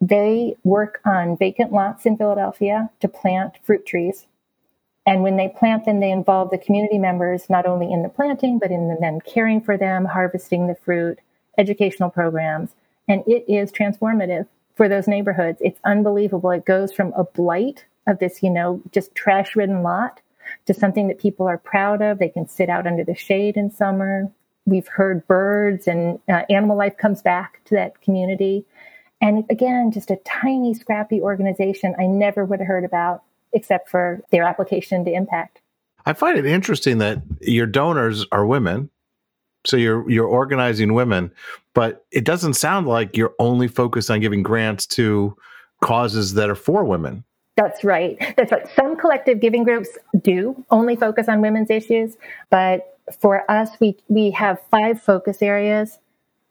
They 0.00 0.56
work 0.64 1.00
on 1.04 1.36
vacant 1.36 1.72
lots 1.72 2.06
in 2.06 2.16
Philadelphia 2.16 2.90
to 2.98 3.06
plant 3.06 3.58
fruit 3.62 3.86
trees. 3.86 4.26
And 5.06 5.22
when 5.22 5.36
they 5.36 5.48
plant 5.48 5.84
them, 5.84 6.00
they 6.00 6.10
involve 6.10 6.50
the 6.50 6.58
community 6.58 6.98
members 6.98 7.48
not 7.48 7.66
only 7.66 7.92
in 7.92 8.02
the 8.02 8.08
planting, 8.08 8.58
but 8.58 8.72
in 8.72 8.88
the 8.88 8.96
then 9.00 9.20
caring 9.20 9.60
for 9.60 9.76
them, 9.76 10.04
harvesting 10.04 10.66
the 10.66 10.74
fruit, 10.74 11.20
educational 11.56 12.10
programs. 12.10 12.70
And 13.08 13.22
it 13.28 13.44
is 13.48 13.70
transformative 13.70 14.46
for 14.74 14.88
those 14.88 15.08
neighborhoods. 15.08 15.58
It's 15.60 15.80
unbelievable. 15.84 16.50
It 16.50 16.64
goes 16.64 16.92
from 16.92 17.12
a 17.14 17.24
blight 17.24 17.84
of 18.06 18.18
this, 18.18 18.42
you 18.42 18.50
know, 18.50 18.82
just 18.92 19.14
trash 19.14 19.54
ridden 19.54 19.82
lot 19.82 20.20
to 20.66 20.74
something 20.74 21.08
that 21.08 21.18
people 21.18 21.46
are 21.46 21.58
proud 21.58 22.02
of. 22.02 22.18
They 22.18 22.28
can 22.28 22.48
sit 22.48 22.68
out 22.68 22.86
under 22.86 23.04
the 23.04 23.14
shade 23.14 23.56
in 23.56 23.70
summer. 23.70 24.30
We've 24.66 24.88
heard 24.88 25.26
birds 25.26 25.86
and 25.86 26.18
uh, 26.28 26.42
animal 26.50 26.76
life 26.76 26.96
comes 26.96 27.22
back 27.22 27.60
to 27.66 27.74
that 27.74 28.00
community. 28.00 28.64
And 29.20 29.44
again, 29.50 29.92
just 29.92 30.10
a 30.10 30.16
tiny, 30.24 30.74
scrappy 30.74 31.20
organization 31.20 31.94
I 31.98 32.06
never 32.06 32.44
would 32.44 32.58
have 32.58 32.66
heard 32.66 32.84
about 32.84 33.22
except 33.52 33.88
for 33.88 34.20
their 34.30 34.44
application 34.44 35.04
to 35.04 35.12
impact. 35.12 35.60
I 36.06 36.12
find 36.12 36.38
it 36.38 36.46
interesting 36.46 36.98
that 36.98 37.22
your 37.40 37.66
donors 37.66 38.26
are 38.32 38.46
women. 38.46 38.90
So 39.64 39.76
you're 39.76 40.10
you're 40.10 40.26
organizing 40.26 40.94
women, 40.94 41.30
but 41.74 42.04
it 42.10 42.24
doesn't 42.24 42.54
sound 42.54 42.86
like 42.86 43.16
you're 43.16 43.34
only 43.38 43.68
focused 43.68 44.10
on 44.10 44.20
giving 44.20 44.42
grants 44.42 44.86
to 44.86 45.36
causes 45.82 46.34
that 46.34 46.48
are 46.48 46.54
for 46.54 46.84
women. 46.84 47.24
That's 47.56 47.84
right. 47.84 48.16
That's 48.36 48.50
right. 48.50 48.66
Some 48.74 48.96
collective 48.96 49.40
giving 49.40 49.64
groups 49.64 49.90
do 50.22 50.64
only 50.70 50.96
focus 50.96 51.28
on 51.28 51.40
women's 51.40 51.70
issues, 51.70 52.16
but 52.50 52.98
for 53.20 53.50
us, 53.50 53.70
we 53.80 53.96
we 54.08 54.30
have 54.30 54.60
five 54.70 55.02
focus 55.02 55.42
areas 55.42 55.98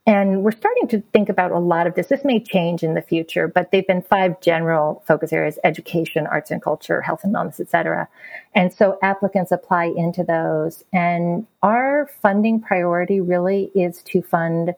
and 0.08 0.44
we're 0.44 0.52
starting 0.52 0.88
to 0.90 1.02
think 1.14 1.30
about 1.30 1.52
a 1.52 1.60
lot 1.60 1.86
of 1.86 1.94
this. 1.94 2.08
This 2.08 2.26
may 2.26 2.40
change 2.40 2.82
in 2.82 2.96
the 2.96 3.02
future, 3.02 3.48
but 3.48 3.72
they've 3.72 3.86
been 3.86 4.02
five 4.02 4.42
general 4.42 5.04
focus 5.06 5.32
areas 5.32 5.60
education, 5.64 6.26
arts 6.26 6.50
and 6.50 6.62
culture, 6.62 7.02
health 7.02 7.24
and 7.24 7.34
wellness, 7.34 7.60
et 7.60 7.70
cetera. 7.70 8.08
And 8.56 8.74
so 8.74 8.98
applicants 9.04 9.52
apply 9.52 9.86
into 9.96 10.24
those. 10.24 10.84
And 10.92 11.46
our 11.62 12.10
funding 12.22 12.60
priority 12.60 13.22
really 13.22 13.72
is 13.76 14.02
to 14.04 14.24
fund 14.24 14.74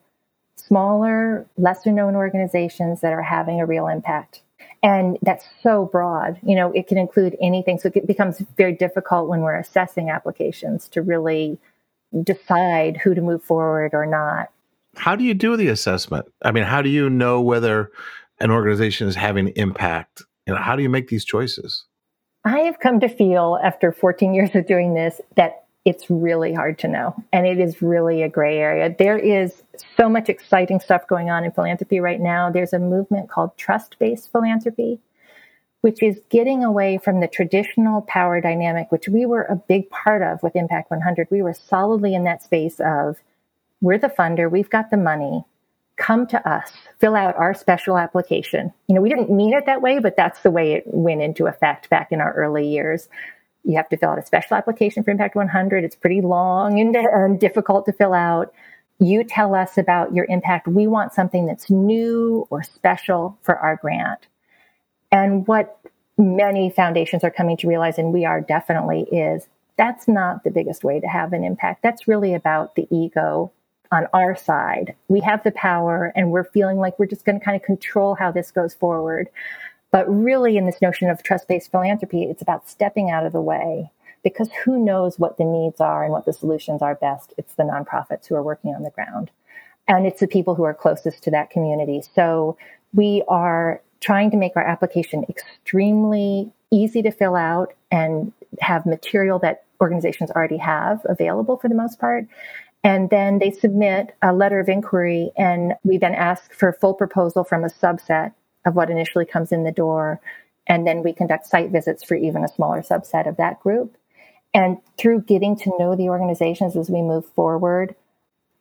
smaller, 0.55 1.45
lesser 1.57 1.91
known 1.91 2.15
organizations 2.15 3.01
that 3.01 3.13
are 3.13 3.21
having 3.21 3.59
a 3.59 3.65
real 3.65 3.87
impact. 3.87 4.41
And 4.81 5.17
that's 5.21 5.45
so 5.61 5.85
broad. 5.85 6.39
You 6.43 6.55
know, 6.55 6.71
it 6.73 6.87
can 6.87 6.97
include 6.97 7.37
anything. 7.41 7.79
So 7.79 7.89
it 7.93 8.05
becomes 8.05 8.41
very 8.57 8.73
difficult 8.73 9.29
when 9.29 9.41
we're 9.41 9.55
assessing 9.55 10.09
applications 10.09 10.87
to 10.89 11.01
really 11.01 11.57
decide 12.23 12.97
who 12.97 13.15
to 13.15 13.21
move 13.21 13.43
forward 13.43 13.93
or 13.93 14.05
not 14.05 14.49
how 14.95 15.15
do 15.15 15.23
you 15.23 15.33
do 15.33 15.57
the 15.57 15.67
assessment? 15.67 16.25
I 16.43 16.51
mean, 16.51 16.63
how 16.63 16.81
do 16.81 16.89
you 16.89 17.09
know 17.09 17.41
whether 17.41 17.91
an 18.39 18.51
organization 18.51 19.07
is 19.07 19.15
having 19.15 19.49
impact? 19.49 20.23
You 20.45 20.53
know, 20.53 20.59
how 20.59 20.75
do 20.75 20.83
you 20.83 20.89
make 20.89 21.07
these 21.07 21.25
choices? 21.25 21.85
I 22.45 22.59
have 22.59 22.79
come 22.79 22.99
to 22.99 23.07
feel 23.07 23.59
after 23.63 23.91
14 23.91 24.33
years 24.33 24.53
of 24.53 24.67
doing 24.67 24.93
this 24.93 25.21
that 25.35 25.62
it's 25.85 26.09
really 26.09 26.53
hard 26.53 26.79
to 26.79 26.87
know. 26.87 27.15
And 27.33 27.45
it 27.45 27.59
is 27.59 27.81
really 27.81 28.21
a 28.21 28.29
gray 28.29 28.57
area. 28.57 28.95
There 28.97 29.17
is 29.17 29.63
so 29.97 30.07
much 30.07 30.29
exciting 30.29 30.79
stuff 30.79 31.07
going 31.07 31.29
on 31.29 31.43
in 31.43 31.51
philanthropy 31.51 31.99
right 31.99 32.21
now. 32.21 32.49
There's 32.49 32.73
a 32.73 32.79
movement 32.79 33.29
called 33.29 33.57
trust 33.57 33.99
based 33.99 34.31
philanthropy, 34.31 34.99
which 35.81 36.01
is 36.01 36.21
getting 36.29 36.63
away 36.63 36.97
from 36.97 37.19
the 37.19 37.27
traditional 37.27 38.01
power 38.03 38.39
dynamic, 38.39 38.91
which 38.91 39.09
we 39.09 39.25
were 39.25 39.43
a 39.43 39.55
big 39.55 39.89
part 39.89 40.21
of 40.21 40.41
with 40.41 40.55
Impact 40.55 40.89
100. 40.89 41.27
We 41.29 41.41
were 41.41 41.53
solidly 41.53 42.15
in 42.15 42.23
that 42.23 42.43
space 42.43 42.79
of 42.79 43.17
we're 43.81 43.97
the 43.97 44.07
funder, 44.07 44.49
we've 44.49 44.69
got 44.69 44.89
the 44.89 44.97
money. 44.97 45.43
Come 45.97 46.25
to 46.27 46.49
us, 46.49 46.71
fill 46.99 47.15
out 47.15 47.35
our 47.35 47.53
special 47.53 47.97
application. 47.97 48.73
You 48.87 48.95
know, 48.95 49.01
we 49.01 49.09
didn't 49.09 49.29
mean 49.29 49.53
it 49.53 49.65
that 49.67 49.81
way, 49.81 49.99
but 49.99 50.15
that's 50.15 50.39
the 50.39 50.49
way 50.49 50.71
it 50.71 50.83
went 50.87 51.21
into 51.21 51.45
effect 51.45 51.89
back 51.89 52.11
in 52.11 52.19
our 52.19 52.33
early 52.33 52.65
years. 52.65 53.09
You 53.63 53.77
have 53.77 53.89
to 53.89 53.97
fill 53.97 54.09
out 54.09 54.19
a 54.19 54.25
special 54.25 54.57
application 54.57 55.03
for 55.03 55.11
Impact 55.11 55.35
100. 55.35 55.83
It's 55.83 55.95
pretty 55.95 56.21
long 56.21 56.79
and, 56.79 56.95
and 56.95 57.39
difficult 57.39 57.85
to 57.85 57.93
fill 57.93 58.13
out. 58.13 58.53
You 58.99 59.23
tell 59.23 59.55
us 59.55 59.77
about 59.77 60.13
your 60.13 60.25
impact. 60.29 60.67
We 60.67 60.87
want 60.87 61.13
something 61.13 61.45
that's 61.45 61.69
new 61.69 62.47
or 62.49 62.63
special 62.63 63.37
for 63.41 63.57
our 63.57 63.77
grant. 63.77 64.27
And 65.11 65.47
what 65.47 65.79
many 66.17 66.69
foundations 66.69 67.23
are 67.23 67.31
coming 67.31 67.57
to 67.57 67.67
realize, 67.67 67.97
and 67.97 68.13
we 68.13 68.25
are 68.25 68.41
definitely, 68.41 69.01
is 69.11 69.47
that's 69.77 70.07
not 70.07 70.43
the 70.43 70.51
biggest 70.51 70.83
way 70.83 70.99
to 70.99 71.07
have 71.07 71.33
an 71.33 71.43
impact. 71.43 71.81
That's 71.81 72.07
really 72.07 72.33
about 72.33 72.75
the 72.75 72.87
ego 72.91 73.51
on 73.91 74.07
our 74.13 74.35
side. 74.35 74.95
We 75.07 75.21
have 75.21 75.43
the 75.43 75.51
power 75.51 76.11
and 76.15 76.31
we're 76.31 76.45
feeling 76.45 76.77
like 76.77 76.97
we're 76.97 77.05
just 77.05 77.25
going 77.25 77.39
to 77.39 77.45
kind 77.45 77.55
of 77.55 77.63
control 77.63 78.15
how 78.15 78.31
this 78.31 78.51
goes 78.51 78.73
forward. 78.73 79.29
But 79.93 80.09
really, 80.09 80.57
in 80.57 80.65
this 80.65 80.81
notion 80.81 81.07
of 81.11 81.21
trust 81.21 81.47
based 81.47 81.69
philanthropy, 81.69 82.23
it's 82.23 82.41
about 82.41 82.67
stepping 82.67 83.11
out 83.11 83.27
of 83.27 83.31
the 83.31 83.39
way 83.39 83.91
because 84.23 84.49
who 84.65 84.83
knows 84.83 85.19
what 85.19 85.37
the 85.37 85.45
needs 85.45 85.79
are 85.79 86.03
and 86.03 86.11
what 86.11 86.25
the 86.25 86.33
solutions 86.33 86.81
are 86.81 86.95
best? 86.95 87.31
It's 87.37 87.53
the 87.53 87.63
nonprofits 87.63 88.25
who 88.25 88.33
are 88.33 88.41
working 88.41 88.73
on 88.73 88.81
the 88.81 88.89
ground. 88.89 89.29
And 89.87 90.07
it's 90.07 90.19
the 90.19 90.27
people 90.27 90.55
who 90.55 90.63
are 90.63 90.73
closest 90.73 91.21
to 91.23 91.31
that 91.31 91.51
community. 91.51 92.01
So 92.15 92.57
we 92.91 93.21
are 93.27 93.83
trying 93.99 94.31
to 94.31 94.37
make 94.37 94.53
our 94.55 94.65
application 94.65 95.25
extremely 95.29 96.51
easy 96.71 97.03
to 97.03 97.11
fill 97.11 97.35
out 97.35 97.73
and 97.91 98.33
have 98.61 98.87
material 98.87 99.37
that 99.39 99.65
organizations 99.79 100.31
already 100.31 100.57
have 100.57 101.05
available 101.07 101.57
for 101.57 101.69
the 101.69 101.75
most 101.75 101.99
part 101.99 102.25
and 102.83 103.09
then 103.09 103.39
they 103.39 103.51
submit 103.51 104.13
a 104.21 104.33
letter 104.33 104.59
of 104.59 104.67
inquiry, 104.67 105.31
and 105.37 105.73
we 105.83 105.97
then 105.97 106.13
ask 106.13 106.51
for 106.53 106.67
a 106.67 106.73
full 106.73 106.93
proposal 106.93 107.45
from 107.45 107.63
a 107.63 107.69
subset 107.69 108.33
of 108.65 108.75
what 108.75 108.89
initially 108.89 109.25
comes 109.25 109.51
in 109.51 109.63
the 109.63 109.71
door. 109.71 110.19
And 110.67 110.87
then 110.87 111.03
we 111.03 111.13
conduct 111.13 111.47
site 111.47 111.71
visits 111.71 112.03
for 112.03 112.15
even 112.15 112.43
a 112.43 112.47
smaller 112.47 112.81
subset 112.81 113.27
of 113.27 113.37
that 113.37 113.59
group. 113.61 113.97
And 114.53 114.77
through 114.97 115.21
getting 115.21 115.55
to 115.57 115.73
know 115.79 115.95
the 115.95 116.09
organizations 116.09 116.77
as 116.77 116.89
we 116.89 117.01
move 117.01 117.25
forward, 117.35 117.95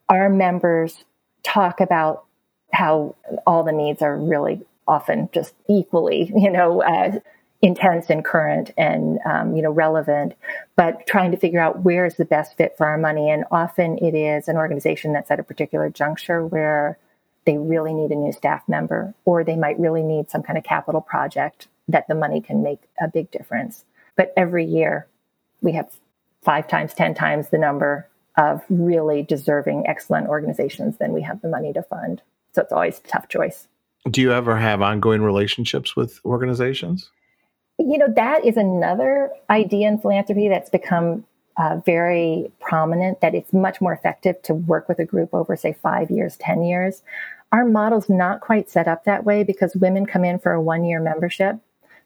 our 0.09 0.29
members 0.29 1.05
talk 1.43 1.81
about 1.81 2.25
how 2.73 3.15
all 3.47 3.63
the 3.63 3.73
needs 3.73 4.03
are 4.03 4.17
really 4.17 4.63
often 4.89 5.29
just 5.33 5.55
equally, 5.69 6.33
you 6.35 6.51
know, 6.51 6.83
uh, 6.83 7.19
intense 7.63 8.11
and 8.11 8.25
current 8.25 8.73
and 8.77 9.21
um, 9.25 9.55
you 9.55 9.63
know 9.63 9.71
relevant 9.71 10.35
but 10.77 11.07
trying 11.07 11.31
to 11.31 11.37
figure 11.37 11.61
out 11.61 11.85
where 11.85 12.05
is 12.05 12.17
the 12.17 12.25
best 12.25 12.57
fit 12.57 12.77
for 12.77 12.87
our 12.87 12.99
money 12.99 13.31
and 13.31 13.45
often 13.53 13.97
it 13.99 14.17
is 14.17 14.49
an 14.49 14.57
organization 14.57 15.13
that's 15.13 15.31
at 15.31 15.39
a 15.39 15.45
particular 15.45 15.89
juncture 15.89 16.45
where 16.45 16.99
they 17.45 17.59
really 17.59 17.93
need 17.93 18.11
a 18.11 18.17
new 18.17 18.33
staff 18.33 18.63
member 18.69 19.15
or 19.25 19.45
they 19.45 19.57
might 19.57 19.79
really 19.79 20.03
need 20.03 20.31
some 20.31 20.43
kind 20.43 20.59
of 20.59 20.65
capital 20.65 21.01
project 21.01 21.69
that 21.89 22.07
the 22.09 22.15
money 22.15 22.41
can 22.41 22.63
make 22.63 22.81
a 23.01 23.09
big 23.09 23.31
difference. 23.31 23.85
But 24.17 24.33
every 24.37 24.65
year 24.65 25.07
we 25.61 25.73
have 25.73 25.91
five 26.43 26.69
times 26.69 26.95
ten 26.95 27.15
times 27.15 27.49
the 27.49 27.59
number 27.59 28.09
of 28.37 28.63
really 28.69 29.23
deserving 29.23 29.87
excellent 29.87 30.29
organizations 30.29 30.97
than 30.99 31.13
we 31.13 31.23
have 31.23 31.43
the 31.43 31.49
money 31.49 31.73
to 31.73 31.83
fund. 31.83 32.23
So 32.53 32.63
it's 32.63 32.73
always 32.73 32.99
a 32.99 33.09
tough 33.09 33.29
choice. 33.29 33.69
Do 34.11 34.21
you 34.21 34.33
ever 34.33 34.57
have 34.57 34.83
ongoing 34.83 35.23
relationships 35.23 35.95
with 35.95 36.21
organizations? 36.25 37.11
You 37.79 37.99
know, 37.99 38.13
that 38.17 38.45
is 38.45 38.57
another 38.57 39.31
idea 39.49 39.89
in 39.89 39.99
philanthropy 39.99 40.49
that's 40.49 40.71
become 40.71 41.25
uh, 41.57 41.79
very 41.85 42.51
prominent 42.61 43.21
that 43.21 43.35
it's 43.35 43.53
much 43.53 43.81
more 43.81 43.93
effective 43.93 44.41
to 44.43 44.55
work 44.55 44.89
with 44.89 44.99
a 44.99 45.05
group 45.05 45.33
over, 45.33 45.57
say, 45.57 45.73
five 45.83 46.11
years, 46.11 46.37
10 46.37 46.63
years. 46.63 47.03
Our 47.53 47.65
model's 47.65 48.09
not 48.09 48.41
quite 48.41 48.71
set 48.71 48.89
up 48.89 49.05
that 49.05 49.25
way 49.25 49.45
because 49.45 49.77
women 49.77 50.07
come 50.07 50.25
in 50.25 50.39
for 50.39 50.53
a 50.53 50.61
one 50.61 50.85
year 50.85 51.01
membership. 51.01 51.57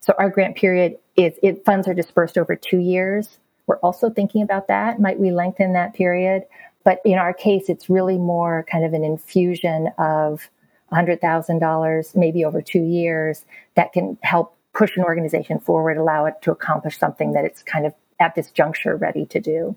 So 0.00 0.14
our 0.18 0.30
grant 0.30 0.56
period 0.56 0.98
is, 1.16 1.34
it 1.42 1.64
funds 1.64 1.86
are 1.88 1.94
dispersed 1.94 2.36
over 2.36 2.56
two 2.56 2.78
years. 2.78 3.38
We're 3.66 3.78
also 3.78 4.10
thinking 4.10 4.42
about 4.42 4.68
that. 4.68 5.00
Might 5.00 5.18
we 5.18 5.30
lengthen 5.30 5.72
that 5.72 5.94
period? 5.94 6.44
But 6.84 7.00
in 7.04 7.18
our 7.18 7.32
case, 7.32 7.68
it's 7.68 7.90
really 7.90 8.16
more 8.18 8.64
kind 8.70 8.84
of 8.84 8.92
an 8.92 9.04
infusion 9.04 9.90
of 9.98 10.48
$100,000, 10.92 12.16
maybe 12.16 12.44
over 12.44 12.62
two 12.62 12.82
years, 12.82 13.44
that 13.74 13.92
can 13.92 14.16
help 14.22 14.56
push 14.72 14.96
an 14.96 15.02
organization 15.02 15.58
forward, 15.58 15.96
allow 15.96 16.26
it 16.26 16.34
to 16.42 16.52
accomplish 16.52 16.98
something 16.98 17.32
that 17.32 17.44
it's 17.44 17.62
kind 17.62 17.86
of 17.86 17.94
at 18.20 18.34
this 18.34 18.50
juncture 18.50 18.96
ready 18.96 19.26
to 19.26 19.40
do. 19.40 19.76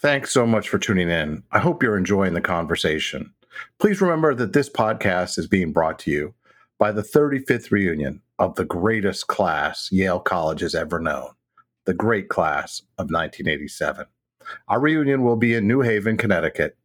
Thanks 0.00 0.32
so 0.32 0.46
much 0.46 0.68
for 0.68 0.78
tuning 0.78 1.08
in. 1.08 1.42
I 1.52 1.58
hope 1.58 1.82
you're 1.82 1.96
enjoying 1.96 2.34
the 2.34 2.40
conversation. 2.40 3.32
Please 3.78 4.00
remember 4.00 4.34
that 4.34 4.52
this 4.52 4.68
podcast 4.68 5.38
is 5.38 5.46
being 5.46 5.72
brought 5.72 5.98
to 6.00 6.10
you 6.10 6.34
by 6.78 6.92
the 6.92 7.02
35th 7.02 7.70
reunion 7.70 8.20
of 8.38 8.54
the 8.56 8.64
greatest 8.64 9.28
class 9.28 9.90
Yale 9.90 10.20
College 10.20 10.60
has 10.60 10.74
ever 10.74 11.00
known, 11.00 11.30
the 11.86 11.94
great 11.94 12.28
class 12.28 12.80
of 12.98 13.10
1987. 13.10 14.04
Our 14.68 14.80
reunion 14.80 15.22
will 15.22 15.36
be 15.36 15.54
in 15.54 15.66
New 15.66 15.80
Haven, 15.80 16.16
Connecticut, 16.16 16.76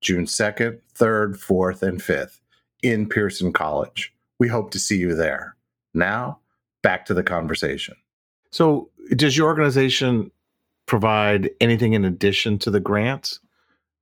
June 0.00 0.24
2nd, 0.24 0.80
3rd, 0.94 1.38
4th, 1.38 1.82
and 1.82 2.00
5th 2.00 2.40
in 2.82 3.08
Pierson 3.08 3.52
College. 3.52 4.14
We 4.38 4.48
hope 4.48 4.70
to 4.70 4.78
see 4.78 4.96
you 4.96 5.14
there. 5.14 5.56
Now, 5.94 6.40
back 6.82 7.06
to 7.06 7.14
the 7.14 7.22
conversation. 7.22 7.96
So, 8.50 8.90
does 9.14 9.36
your 9.36 9.46
organization 9.46 10.30
provide 10.86 11.50
anything 11.60 11.92
in 11.92 12.04
addition 12.04 12.58
to 12.58 12.70
the 12.70 12.80
grants? 12.80 13.40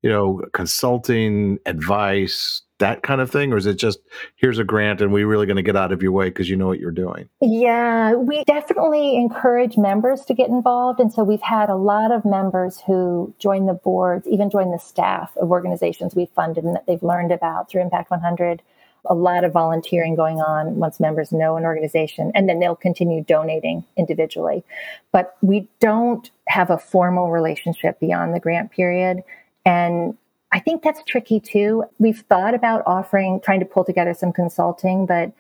You 0.03 0.11
know, 0.11 0.43
consulting, 0.53 1.59
advice, 1.65 2.63
that 2.79 3.03
kind 3.03 3.21
of 3.21 3.31
thing? 3.31 3.53
Or 3.53 3.57
is 3.57 3.67
it 3.67 3.75
just 3.75 4.01
here's 4.37 4.59
a 4.59 4.65
grant 4.65 5.01
and 5.01 5.13
we're 5.13 5.27
really 5.27 5.47
going 5.47 5.57
to 5.57 5.63
get 5.63 5.77
out 5.77 5.93
of 5.93 6.03
your 6.03 6.13
way 6.13 6.27
because 6.27 6.51
you 6.51 6.57
know 6.57 6.67
what 6.67 6.79
you're 6.79 6.91
doing? 6.91 7.29
Yeah, 7.41 8.15
we 8.15 8.45
definitely 8.45 9.17
encourage 9.17 9.77
members 9.77 10.25
to 10.27 10.35
get 10.35 10.49
involved. 10.49 11.01
And 11.01 11.13
so 11.13 11.25
we've 11.25 11.41
had 11.41 11.71
a 11.71 11.77
lot 11.77 12.13
of 12.13 12.25
members 12.25 12.83
who 12.87 13.35
join 13.39 13.67
the 13.67 13.75
boards, 13.75 14.27
even 14.27 14.51
join 14.51 14.71
the 14.71 14.79
staff 14.79 15.35
of 15.37 15.51
organizations 15.51 16.15
we've 16.15 16.31
funded 16.31 16.65
and 16.65 16.75
that 16.75 16.87
they've 16.87 17.03
learned 17.03 17.33
about 17.33 17.71
through 17.71 17.83
Impact 17.83 18.11
100 18.11 18.63
a 19.07 19.15
lot 19.15 19.45
of 19.45 19.53
volunteering 19.53 20.15
going 20.15 20.41
on 20.41 20.77
once 20.77 21.01
members 21.01 21.33
know 21.33 21.57
an 21.57 21.65
organization, 21.65 22.33
and 22.35 22.49
then 22.49 22.59
they'll 22.59 22.77
continue 22.77 23.23
donating 23.23 23.85
individually. 23.97 24.65
But 25.13 25.37
we 25.43 25.69
don't 25.81 26.31
have 26.49 26.71
a 26.71 26.79
formal 26.79 27.31
relationship 27.31 28.01
beyond 28.01 28.35
the 28.35 28.41
grant 28.41 28.71
period. 28.71 29.23
And 29.65 30.17
I 30.53 30.61
think 30.61 30.83
that's 30.83 31.03
tricky 31.05 31.41
too. 31.41 31.85
We've 31.99 32.21
thought 32.21 32.55
about 32.55 32.83
offering, 32.87 33.41
trying 33.41 33.61
to 33.61 33.67
pull 33.67 33.85
together 33.85 34.15
some 34.15 34.33
consulting, 34.33 35.07
but 35.07 35.33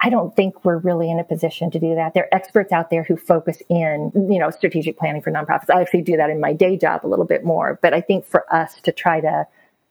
I 0.00 0.10
don't 0.10 0.36
think 0.36 0.64
we're 0.64 0.78
really 0.78 1.10
in 1.10 1.18
a 1.18 1.24
position 1.24 1.70
to 1.70 1.78
do 1.78 1.94
that. 1.94 2.14
There 2.14 2.24
are 2.24 2.34
experts 2.34 2.72
out 2.72 2.90
there 2.90 3.04
who 3.04 3.16
focus 3.16 3.62
in, 3.68 4.12
you 4.14 4.38
know, 4.38 4.50
strategic 4.50 4.98
planning 4.98 5.22
for 5.22 5.30
nonprofits. 5.30 5.74
I 5.74 5.80
actually 5.80 6.02
do 6.02 6.16
that 6.18 6.30
in 6.30 6.40
my 6.40 6.52
day 6.52 6.76
job 6.76 7.06
a 7.06 7.08
little 7.08 7.24
bit 7.24 7.44
more, 7.44 7.78
but 7.80 7.94
I 7.94 8.00
think 8.00 8.26
for 8.26 8.44
us 8.54 8.80
to 8.82 8.92
try 8.92 9.20
to 9.20 9.46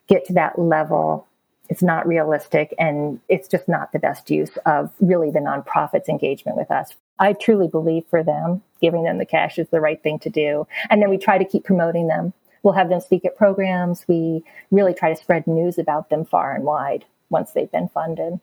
get 0.06 0.24
to 0.26 0.32
that 0.34 0.58
level 0.58 1.26
it's 1.68 1.82
not 1.82 2.06
realistic 2.06 2.74
and 2.78 3.20
it's 3.28 3.48
just 3.48 3.68
not 3.68 3.92
the 3.92 3.98
best 3.98 4.30
use 4.30 4.50
of 4.66 4.90
really 5.00 5.30
the 5.30 5.38
nonprofits 5.38 6.08
engagement 6.08 6.56
with 6.56 6.70
us. 6.70 6.92
I 7.18 7.32
truly 7.32 7.68
believe 7.68 8.04
for 8.10 8.22
them 8.22 8.62
giving 8.80 9.04
them 9.04 9.18
the 9.18 9.24
cash 9.24 9.58
is 9.58 9.68
the 9.70 9.80
right 9.80 10.02
thing 10.02 10.18
to 10.18 10.28
do. 10.28 10.66
And 10.90 11.00
then 11.00 11.08
we 11.08 11.16
try 11.16 11.38
to 11.38 11.44
keep 11.44 11.64
promoting 11.64 12.06
them. 12.06 12.34
We'll 12.62 12.74
have 12.74 12.90
them 12.90 13.00
speak 13.00 13.24
at 13.24 13.36
programs. 13.36 14.04
We 14.06 14.44
really 14.70 14.92
try 14.92 15.08
to 15.10 15.16
spread 15.16 15.46
news 15.46 15.78
about 15.78 16.10
them 16.10 16.24
far 16.24 16.54
and 16.54 16.64
wide 16.64 17.04
once 17.30 17.52
they've 17.52 17.70
been 17.70 17.88
funded. 17.88 18.40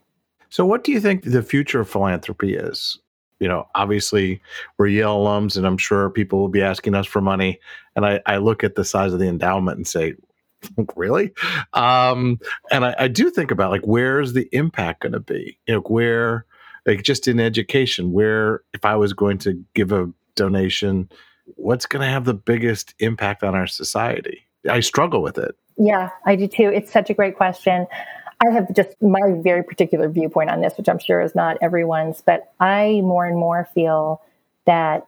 So 0.49 0.65
what 0.65 0.83
do 0.83 0.91
you 0.91 0.99
think 0.99 1.23
the 1.23 1.43
future 1.43 1.79
of 1.79 1.89
philanthropy 1.89 2.55
is? 2.55 2.97
You 3.39 3.47
know, 3.47 3.67
obviously 3.73 4.41
we're 4.77 4.87
Yale 4.87 5.17
alums, 5.17 5.57
and 5.57 5.65
I'm 5.65 5.77
sure 5.77 6.09
people 6.09 6.39
will 6.39 6.49
be 6.49 6.61
asking 6.61 6.93
us 6.95 7.07
for 7.07 7.21
money. 7.21 7.59
And 7.95 8.05
I, 8.05 8.21
I 8.25 8.37
look 8.37 8.63
at 8.63 8.75
the 8.75 8.85
size 8.85 9.13
of 9.13 9.19
the 9.19 9.27
endowment 9.27 9.77
and 9.77 9.87
say, 9.87 10.15
really? 10.95 11.33
Um, 11.73 12.39
and 12.71 12.85
I, 12.85 12.95
I, 12.99 13.07
do 13.07 13.29
think 13.29 13.51
about 13.51 13.71
like 13.71 13.85
where's 13.85 14.33
the 14.33 14.47
impact 14.51 15.01
going 15.01 15.13
to 15.13 15.19
be? 15.19 15.57
You 15.67 15.75
know, 15.75 15.81
where 15.81 16.45
like 16.85 17.03
just 17.03 17.27
in 17.27 17.39
education, 17.39 18.11
where 18.11 18.61
if 18.73 18.85
I 18.85 18.95
was 18.95 19.13
going 19.13 19.37
to 19.39 19.63
give 19.73 19.91
a 19.91 20.09
donation, 20.35 21.09
what's 21.55 21.85
going 21.85 22.01
to 22.01 22.09
have 22.11 22.25
the 22.25 22.33
biggest 22.33 22.93
impact 22.99 23.43
on 23.43 23.55
our 23.55 23.67
society? 23.67 24.45
I 24.69 24.79
struggle 24.79 25.21
with 25.21 25.37
it. 25.37 25.55
Yeah, 25.77 26.09
I 26.25 26.35
do 26.35 26.47
too. 26.47 26.71
It's 26.73 26.91
such 26.91 27.09
a 27.09 27.13
great 27.13 27.35
question. 27.35 27.87
I 28.45 28.51
have 28.51 28.73
just 28.75 28.89
my 29.01 29.19
very 29.37 29.63
particular 29.63 30.09
viewpoint 30.09 30.49
on 30.49 30.61
this, 30.61 30.73
which 30.77 30.89
I'm 30.89 30.99
sure 30.99 31.21
is 31.21 31.35
not 31.35 31.57
everyone's, 31.61 32.21
but 32.21 32.51
I 32.59 33.01
more 33.03 33.25
and 33.25 33.37
more 33.37 33.69
feel 33.73 34.21
that 34.65 35.07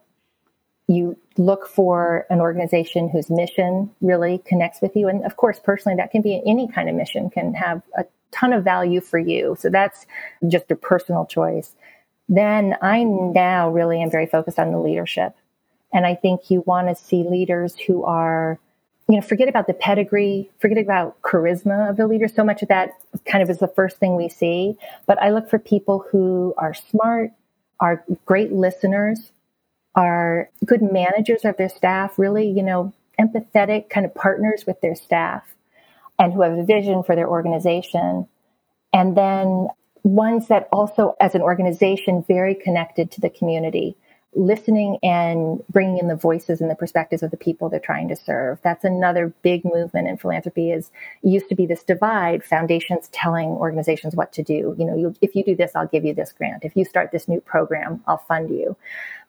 you 0.87 1.17
look 1.37 1.67
for 1.67 2.25
an 2.29 2.39
organization 2.39 3.09
whose 3.09 3.29
mission 3.29 3.89
really 4.01 4.39
connects 4.45 4.81
with 4.81 4.95
you. 4.95 5.07
And 5.07 5.23
of 5.25 5.37
course, 5.37 5.59
personally, 5.59 5.95
that 5.97 6.11
can 6.11 6.21
be 6.21 6.41
any 6.45 6.67
kind 6.67 6.89
of 6.89 6.95
mission, 6.95 7.29
can 7.29 7.53
have 7.53 7.81
a 7.97 8.05
ton 8.31 8.53
of 8.53 8.63
value 8.63 9.01
for 9.01 9.19
you. 9.19 9.55
So 9.59 9.69
that's 9.69 10.05
just 10.47 10.71
a 10.71 10.75
personal 10.75 11.25
choice. 11.25 11.71
Then 12.29 12.75
I 12.81 13.03
now 13.03 13.69
really 13.69 14.01
am 14.01 14.09
very 14.09 14.25
focused 14.25 14.59
on 14.59 14.71
the 14.71 14.79
leadership. 14.79 15.35
And 15.93 16.05
I 16.05 16.15
think 16.15 16.49
you 16.49 16.61
want 16.65 16.87
to 16.87 16.95
see 16.95 17.23
leaders 17.23 17.77
who 17.77 18.03
are, 18.03 18.57
you 19.07 19.15
know, 19.15 19.21
forget 19.21 19.47
about 19.47 19.67
the 19.67 19.73
pedigree, 19.73 20.49
forget 20.59 20.77
about 20.77 21.21
charisma 21.21 21.89
of 21.89 21.97
the 21.97 22.07
leader. 22.07 22.27
So 22.27 22.43
much 22.43 22.61
of 22.63 22.69
that 22.69 22.91
kind 23.25 23.43
of 23.43 23.49
is 23.49 23.59
the 23.59 23.67
first 23.67 23.97
thing 23.97 24.15
we 24.15 24.29
see. 24.29 24.77
But 25.05 25.21
I 25.21 25.29
look 25.29 25.49
for 25.49 25.59
people 25.59 26.05
who 26.09 26.53
are 26.57 26.73
smart, 26.73 27.31
are 27.79 28.03
great 28.25 28.51
listeners, 28.51 29.32
are 29.95 30.49
good 30.65 30.81
managers 30.81 31.45
of 31.45 31.57
their 31.57 31.69
staff, 31.69 32.17
really, 32.17 32.47
you 32.47 32.63
know, 32.63 32.93
empathetic 33.19 33.89
kind 33.89 34.05
of 34.05 34.13
partners 34.15 34.65
with 34.65 34.81
their 34.81 34.95
staff 34.95 35.43
and 36.19 36.33
who 36.33 36.41
have 36.41 36.53
a 36.53 36.63
vision 36.63 37.03
for 37.03 37.15
their 37.15 37.29
organization. 37.29 38.27
And 38.91 39.17
then 39.17 39.67
ones 40.03 40.47
that 40.47 40.67
also, 40.71 41.15
as 41.19 41.35
an 41.35 41.41
organization, 41.41 42.23
very 42.27 42.55
connected 42.55 43.11
to 43.11 43.21
the 43.21 43.29
community, 43.29 43.95
listening 44.35 44.97
and 45.03 45.63
bringing 45.69 45.99
in 45.99 46.07
the 46.07 46.15
voices 46.15 46.59
and 46.59 46.69
the 46.69 46.75
perspectives 46.75 47.21
of 47.23 47.31
the 47.31 47.37
people 47.37 47.69
they're 47.69 47.79
trying 47.79 48.07
to 48.07 48.15
serve. 48.15 48.59
That's 48.63 48.83
another 48.83 49.33
big 49.43 49.63
movement 49.63 50.07
in 50.07 50.17
philanthropy 50.17 50.71
is 50.71 50.89
used 51.21 51.49
to 51.49 51.55
be 51.55 51.65
this 51.65 51.83
divide, 51.83 52.43
foundations 52.43 53.09
telling 53.11 53.49
organizations 53.49 54.15
what 54.15 54.33
to 54.33 54.43
do. 54.43 54.75
You 54.77 54.85
know, 54.85 55.13
if 55.21 55.35
you 55.35 55.43
do 55.43 55.55
this, 55.55 55.71
I'll 55.75 55.87
give 55.87 56.03
you 56.03 56.13
this 56.13 56.31
grant. 56.31 56.65
If 56.65 56.75
you 56.75 56.83
start 56.83 57.11
this 57.11 57.27
new 57.27 57.41
program, 57.41 58.03
I'll 58.07 58.17
fund 58.17 58.49
you. 58.49 58.75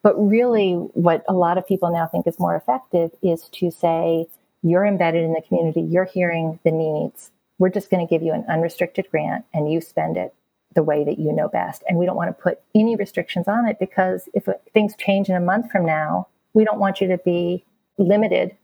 But 0.05 0.15
really, 0.17 0.75
what 0.75 1.25
a 1.27 1.33
lot 1.33 1.57
of 1.57 1.67
people 1.67 1.91
now 1.91 2.07
think 2.07 2.27
is 2.27 2.39
more 2.39 2.55
effective 2.55 3.11
is 3.23 3.49
to 3.55 3.71
say, 3.71 4.27
you're 4.63 4.85
embedded 4.85 5.25
in 5.25 5.33
the 5.33 5.41
community, 5.41 5.81
you're 5.81 6.05
hearing 6.05 6.61
the 6.63 6.73
needs. 6.73 7.31
We're 7.59 7.71
just 7.71 7.91
going 7.91 8.07
to 8.07 8.11
give 8.11 8.23
you 8.23 8.35
an 8.35 8.45
unrestricted 8.47 9.07
grant 9.11 9.47
and 9.55 9.73
you 9.73 9.81
spend 9.81 10.19
it 10.19 10.35
the 10.75 10.83
way 10.83 11.05
that 11.05 11.19
you 11.19 11.33
know 11.33 11.49
best. 11.49 11.83
And 11.89 11.99
we 11.99 12.05
don't 12.05 12.17
want 12.17 12.29
to 12.29 12.43
put 12.43 12.61
any 12.75 12.97
restrictions 12.97 13.49
on 13.49 13.67
it 13.67 13.79
because 13.79 14.29
if 14.35 14.47
things 14.75 14.95
change 14.99 15.31
in 15.31 15.37
a 15.37 15.41
month 15.41 15.71
from 15.71 15.87
now, 15.87 16.29
we 16.53 16.65
don't 16.65 16.79
want 16.79 17.01
you 17.01 17.09
to 17.09 17.19
be 17.19 17.65
limited 17.97 18.55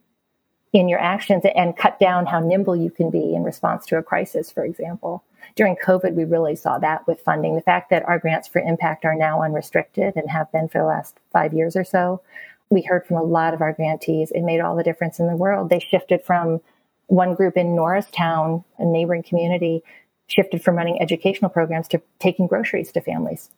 in 0.74 0.90
your 0.90 1.00
actions 1.00 1.44
and 1.55 1.74
cut 1.74 1.98
down 1.98 2.26
how 2.26 2.40
nimble 2.40 2.76
you 2.76 2.90
can 2.90 3.11
be 3.11 3.35
in 3.35 3.44
response 3.44 3.87
to 3.87 3.96
a 3.96 4.03
crisis, 4.03 4.50
for 4.50 4.62
example 4.62 5.24
during 5.57 5.77
COVID, 5.77 6.15
we 6.15 6.25
really 6.25 6.57
saw 6.57 6.79
that 6.79 7.07
with 7.07 7.21
funding. 7.21 7.55
The 7.55 7.63
fact 7.63 7.91
that 7.91 8.05
our 8.05 8.19
grants 8.19 8.49
for 8.49 8.61
impact 8.61 9.05
are 9.05 9.15
now 9.15 9.43
unrestricted 9.43 10.17
and 10.17 10.31
have 10.31 10.51
been 10.53 10.69
for 10.69 10.79
the 10.79 10.85
last 10.85 11.19
five 11.33 11.53
years 11.53 11.77
or 11.77 11.85
so, 11.85 12.23
we 12.71 12.83
heard 12.83 13.07
from 13.07 13.17
a 13.17 13.23
lot 13.23 13.55
of 13.55 13.61
our 13.61 13.73
grantees. 13.73 14.31
It 14.31 14.43
made 14.43 14.61
all 14.61 14.77
the 14.77 14.85
difference 14.85 15.19
in 15.19 15.27
the 15.27 15.37
world. 15.37 15.69
They 15.69 15.81
shifted 15.81 16.23
from 16.23 16.61
one 17.09 17.35
group 17.35 17.57
in 17.57 17.75
Norristown, 17.75 18.65
a 18.79 18.85
neighboring 18.85 19.25
community, 19.25 19.83
shifted 20.29 20.63
from 20.63 20.77
running 20.77 21.03
educational 21.03 21.51
programs 21.51 21.89
to 21.89 22.01
taking 22.21 22.47
groceries 22.47 22.93
to 22.93 23.01
families. 23.01 23.51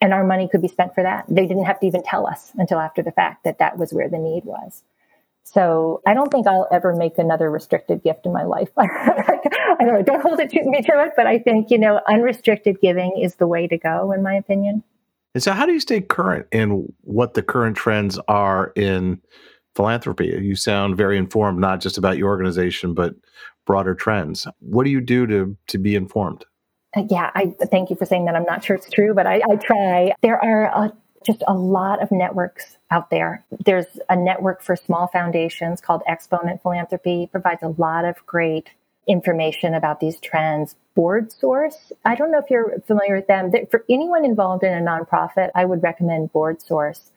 And 0.00 0.12
our 0.12 0.24
money 0.24 0.48
could 0.48 0.62
be 0.62 0.68
spent 0.68 0.94
for 0.94 1.02
that. 1.02 1.26
They 1.28 1.46
didn't 1.46 1.66
have 1.66 1.80
to 1.80 1.86
even 1.86 2.02
tell 2.02 2.26
us 2.26 2.52
until 2.56 2.78
after 2.78 3.02
the 3.02 3.12
fact 3.12 3.44
that 3.44 3.58
that 3.58 3.78
was 3.78 3.92
where 3.92 4.08
the 4.08 4.18
need 4.18 4.44
was. 4.44 4.82
So 5.44 6.00
I 6.06 6.14
don't 6.14 6.30
think 6.30 6.46
I'll 6.46 6.66
ever 6.72 6.94
make 6.94 7.18
another 7.18 7.50
restricted 7.50 8.02
gift 8.02 8.26
in 8.26 8.32
my 8.32 8.44
life. 8.44 8.70
I 8.78 9.76
don't 9.80 9.94
know, 9.94 10.02
don't 10.02 10.22
hold 10.22 10.40
it 10.40 10.50
to 10.50 10.64
me 10.64 10.82
to 10.82 10.92
it, 11.02 11.12
but 11.16 11.26
I 11.26 11.38
think, 11.38 11.70
you 11.70 11.78
know, 11.78 12.00
unrestricted 12.08 12.80
giving 12.80 13.18
is 13.22 13.36
the 13.36 13.46
way 13.46 13.66
to 13.68 13.76
go, 13.76 14.10
in 14.12 14.22
my 14.22 14.34
opinion. 14.34 14.82
And 15.34 15.42
so, 15.42 15.52
how 15.52 15.66
do 15.66 15.72
you 15.72 15.80
stay 15.80 16.00
current 16.00 16.46
in 16.52 16.92
what 17.02 17.34
the 17.34 17.42
current 17.42 17.76
trends 17.76 18.18
are 18.28 18.72
in 18.76 19.20
philanthropy? 19.74 20.26
You 20.26 20.54
sound 20.54 20.96
very 20.96 21.18
informed, 21.18 21.60
not 21.60 21.80
just 21.80 21.98
about 21.98 22.18
your 22.18 22.28
organization, 22.28 22.94
but 22.94 23.14
broader 23.66 23.94
trends. 23.94 24.46
What 24.60 24.84
do 24.84 24.90
you 24.90 25.00
do 25.00 25.26
to, 25.26 25.56
to 25.68 25.78
be 25.78 25.94
informed? 25.94 26.44
Uh, 26.96 27.02
yeah, 27.10 27.30
I 27.34 27.52
thank 27.70 27.90
you 27.90 27.96
for 27.96 28.06
saying 28.06 28.26
that. 28.26 28.36
I'm 28.36 28.44
not 28.44 28.64
sure 28.64 28.76
it's 28.76 28.88
true, 28.88 29.12
but 29.14 29.26
I, 29.26 29.42
I 29.50 29.56
try. 29.56 30.14
There 30.22 30.42
are 30.42 30.64
a 30.66 30.92
just 31.24 31.42
a 31.48 31.54
lot 31.54 32.02
of 32.02 32.10
networks 32.12 32.76
out 32.90 33.10
there. 33.10 33.44
There's 33.64 33.86
a 34.08 34.16
network 34.16 34.62
for 34.62 34.76
small 34.76 35.08
foundations 35.08 35.80
called 35.80 36.02
Exponent 36.06 36.62
Philanthropy, 36.62 37.28
provides 37.30 37.62
a 37.62 37.74
lot 37.78 38.04
of 38.04 38.24
great 38.26 38.70
information 39.06 39.74
about 39.74 40.00
these 40.00 40.18
trends. 40.20 40.76
Board 40.94 41.32
Source, 41.32 41.92
I 42.04 42.14
don't 42.14 42.30
know 42.30 42.38
if 42.38 42.50
you're 42.50 42.80
familiar 42.86 43.16
with 43.16 43.26
them. 43.26 43.50
For 43.70 43.84
anyone 43.90 44.24
involved 44.24 44.62
in 44.62 44.72
a 44.72 44.80
nonprofit, 44.80 45.50
I 45.54 45.64
would 45.64 45.82
recommend 45.82 46.32
Board 46.32 46.62
Source. 46.62 47.10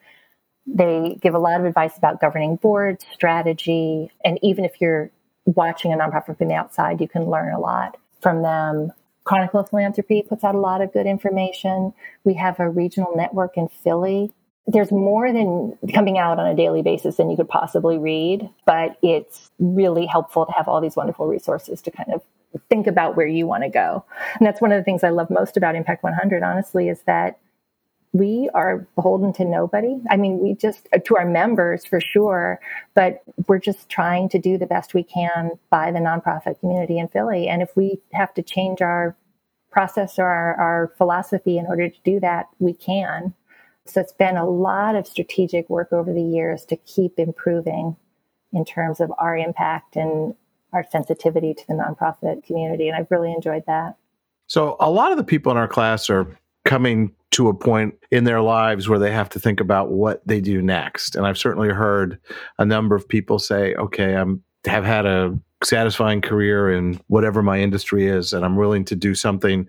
They 0.66 1.16
give 1.22 1.34
a 1.34 1.38
lot 1.38 1.60
of 1.60 1.66
advice 1.66 1.96
about 1.96 2.20
governing 2.20 2.56
boards, 2.56 3.06
strategy, 3.12 4.10
and 4.24 4.38
even 4.42 4.64
if 4.64 4.80
you're 4.80 5.10
watching 5.44 5.92
a 5.92 5.96
nonprofit 5.96 6.36
from 6.36 6.48
the 6.48 6.54
outside, 6.54 7.00
you 7.00 7.08
can 7.08 7.30
learn 7.30 7.54
a 7.54 7.60
lot 7.60 7.96
from 8.20 8.42
them. 8.42 8.92
Chronicle 9.28 9.60
of 9.60 9.68
Philanthropy 9.68 10.22
puts 10.26 10.42
out 10.42 10.54
a 10.54 10.58
lot 10.58 10.80
of 10.80 10.90
good 10.90 11.06
information. 11.06 11.92
We 12.24 12.32
have 12.34 12.58
a 12.58 12.70
regional 12.70 13.14
network 13.14 13.58
in 13.58 13.68
Philly. 13.68 14.32
There's 14.66 14.90
more 14.90 15.30
than 15.34 15.76
coming 15.92 16.16
out 16.16 16.38
on 16.38 16.46
a 16.46 16.54
daily 16.54 16.80
basis 16.80 17.16
than 17.16 17.28
you 17.28 17.36
could 17.36 17.48
possibly 17.48 17.98
read, 17.98 18.48
but 18.64 18.96
it's 19.02 19.50
really 19.58 20.06
helpful 20.06 20.46
to 20.46 20.52
have 20.52 20.66
all 20.66 20.80
these 20.80 20.96
wonderful 20.96 21.26
resources 21.26 21.82
to 21.82 21.90
kind 21.90 22.10
of 22.14 22.22
think 22.70 22.86
about 22.86 23.16
where 23.16 23.26
you 23.26 23.46
want 23.46 23.64
to 23.64 23.68
go. 23.68 24.02
And 24.38 24.46
that's 24.46 24.62
one 24.62 24.72
of 24.72 24.80
the 24.80 24.84
things 24.84 25.04
I 25.04 25.10
love 25.10 25.28
most 25.28 25.58
about 25.58 25.76
Impact 25.76 26.02
100, 26.02 26.42
honestly, 26.42 26.88
is 26.88 27.02
that 27.02 27.38
we 28.12 28.48
are 28.54 28.86
beholden 28.94 29.32
to 29.34 29.44
nobody. 29.44 30.00
I 30.10 30.16
mean, 30.16 30.38
we 30.38 30.54
just, 30.54 30.88
uh, 30.94 30.98
to 31.04 31.16
our 31.16 31.26
members 31.26 31.84
for 31.84 32.00
sure, 32.00 32.58
but 32.94 33.22
we're 33.46 33.58
just 33.58 33.88
trying 33.88 34.28
to 34.30 34.38
do 34.38 34.56
the 34.56 34.66
best 34.66 34.94
we 34.94 35.02
can 35.02 35.52
by 35.70 35.92
the 35.92 35.98
nonprofit 35.98 36.58
community 36.60 36.98
in 36.98 37.08
Philly. 37.08 37.48
And 37.48 37.62
if 37.62 37.76
we 37.76 38.00
have 38.12 38.32
to 38.34 38.42
change 38.42 38.80
our 38.80 39.16
process 39.70 40.18
or 40.18 40.26
our, 40.26 40.54
our 40.54 40.92
philosophy 40.96 41.58
in 41.58 41.66
order 41.66 41.88
to 41.88 41.98
do 42.04 42.18
that, 42.20 42.46
we 42.58 42.72
can. 42.72 43.34
So 43.84 44.00
it's 44.00 44.12
been 44.12 44.36
a 44.36 44.48
lot 44.48 44.96
of 44.96 45.06
strategic 45.06 45.68
work 45.70 45.92
over 45.92 46.12
the 46.12 46.22
years 46.22 46.64
to 46.66 46.76
keep 46.76 47.18
improving 47.18 47.96
in 48.52 48.64
terms 48.64 49.00
of 49.00 49.12
our 49.18 49.36
impact 49.36 49.96
and 49.96 50.34
our 50.72 50.84
sensitivity 50.90 51.54
to 51.54 51.66
the 51.66 51.74
nonprofit 51.74 52.44
community. 52.44 52.88
And 52.88 52.96
I've 52.96 53.10
really 53.10 53.32
enjoyed 53.32 53.64
that. 53.66 53.96
So 54.46 54.76
a 54.80 54.90
lot 54.90 55.10
of 55.10 55.18
the 55.18 55.24
people 55.24 55.52
in 55.52 55.58
our 55.58 55.68
class 55.68 56.08
are 56.08 56.38
coming 56.68 57.10
to 57.30 57.48
a 57.48 57.54
point 57.54 57.94
in 58.10 58.24
their 58.24 58.42
lives 58.42 58.90
where 58.90 58.98
they 58.98 59.10
have 59.10 59.30
to 59.30 59.40
think 59.40 59.58
about 59.58 59.90
what 59.90 60.20
they 60.28 60.38
do 60.38 60.60
next. 60.60 61.16
And 61.16 61.26
I've 61.26 61.38
certainly 61.38 61.70
heard 61.70 62.20
a 62.58 62.66
number 62.66 62.94
of 62.94 63.08
people 63.08 63.38
say, 63.38 63.74
okay, 63.76 64.14
I'm 64.14 64.42
have 64.66 64.84
had 64.84 65.06
a 65.06 65.38
satisfying 65.64 66.20
career 66.20 66.70
in 66.70 67.00
whatever 67.06 67.42
my 67.42 67.58
industry 67.58 68.06
is 68.06 68.34
and 68.34 68.44
I'm 68.44 68.56
willing 68.56 68.84
to 68.84 68.96
do 68.96 69.14
something 69.14 69.66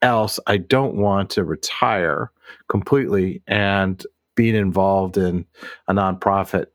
else, 0.00 0.40
I 0.46 0.56
don't 0.56 0.96
want 0.96 1.28
to 1.30 1.44
retire 1.44 2.30
completely 2.68 3.42
and 3.46 4.02
being 4.34 4.54
involved 4.54 5.18
in 5.18 5.44
a 5.86 5.92
nonprofit, 5.92 6.66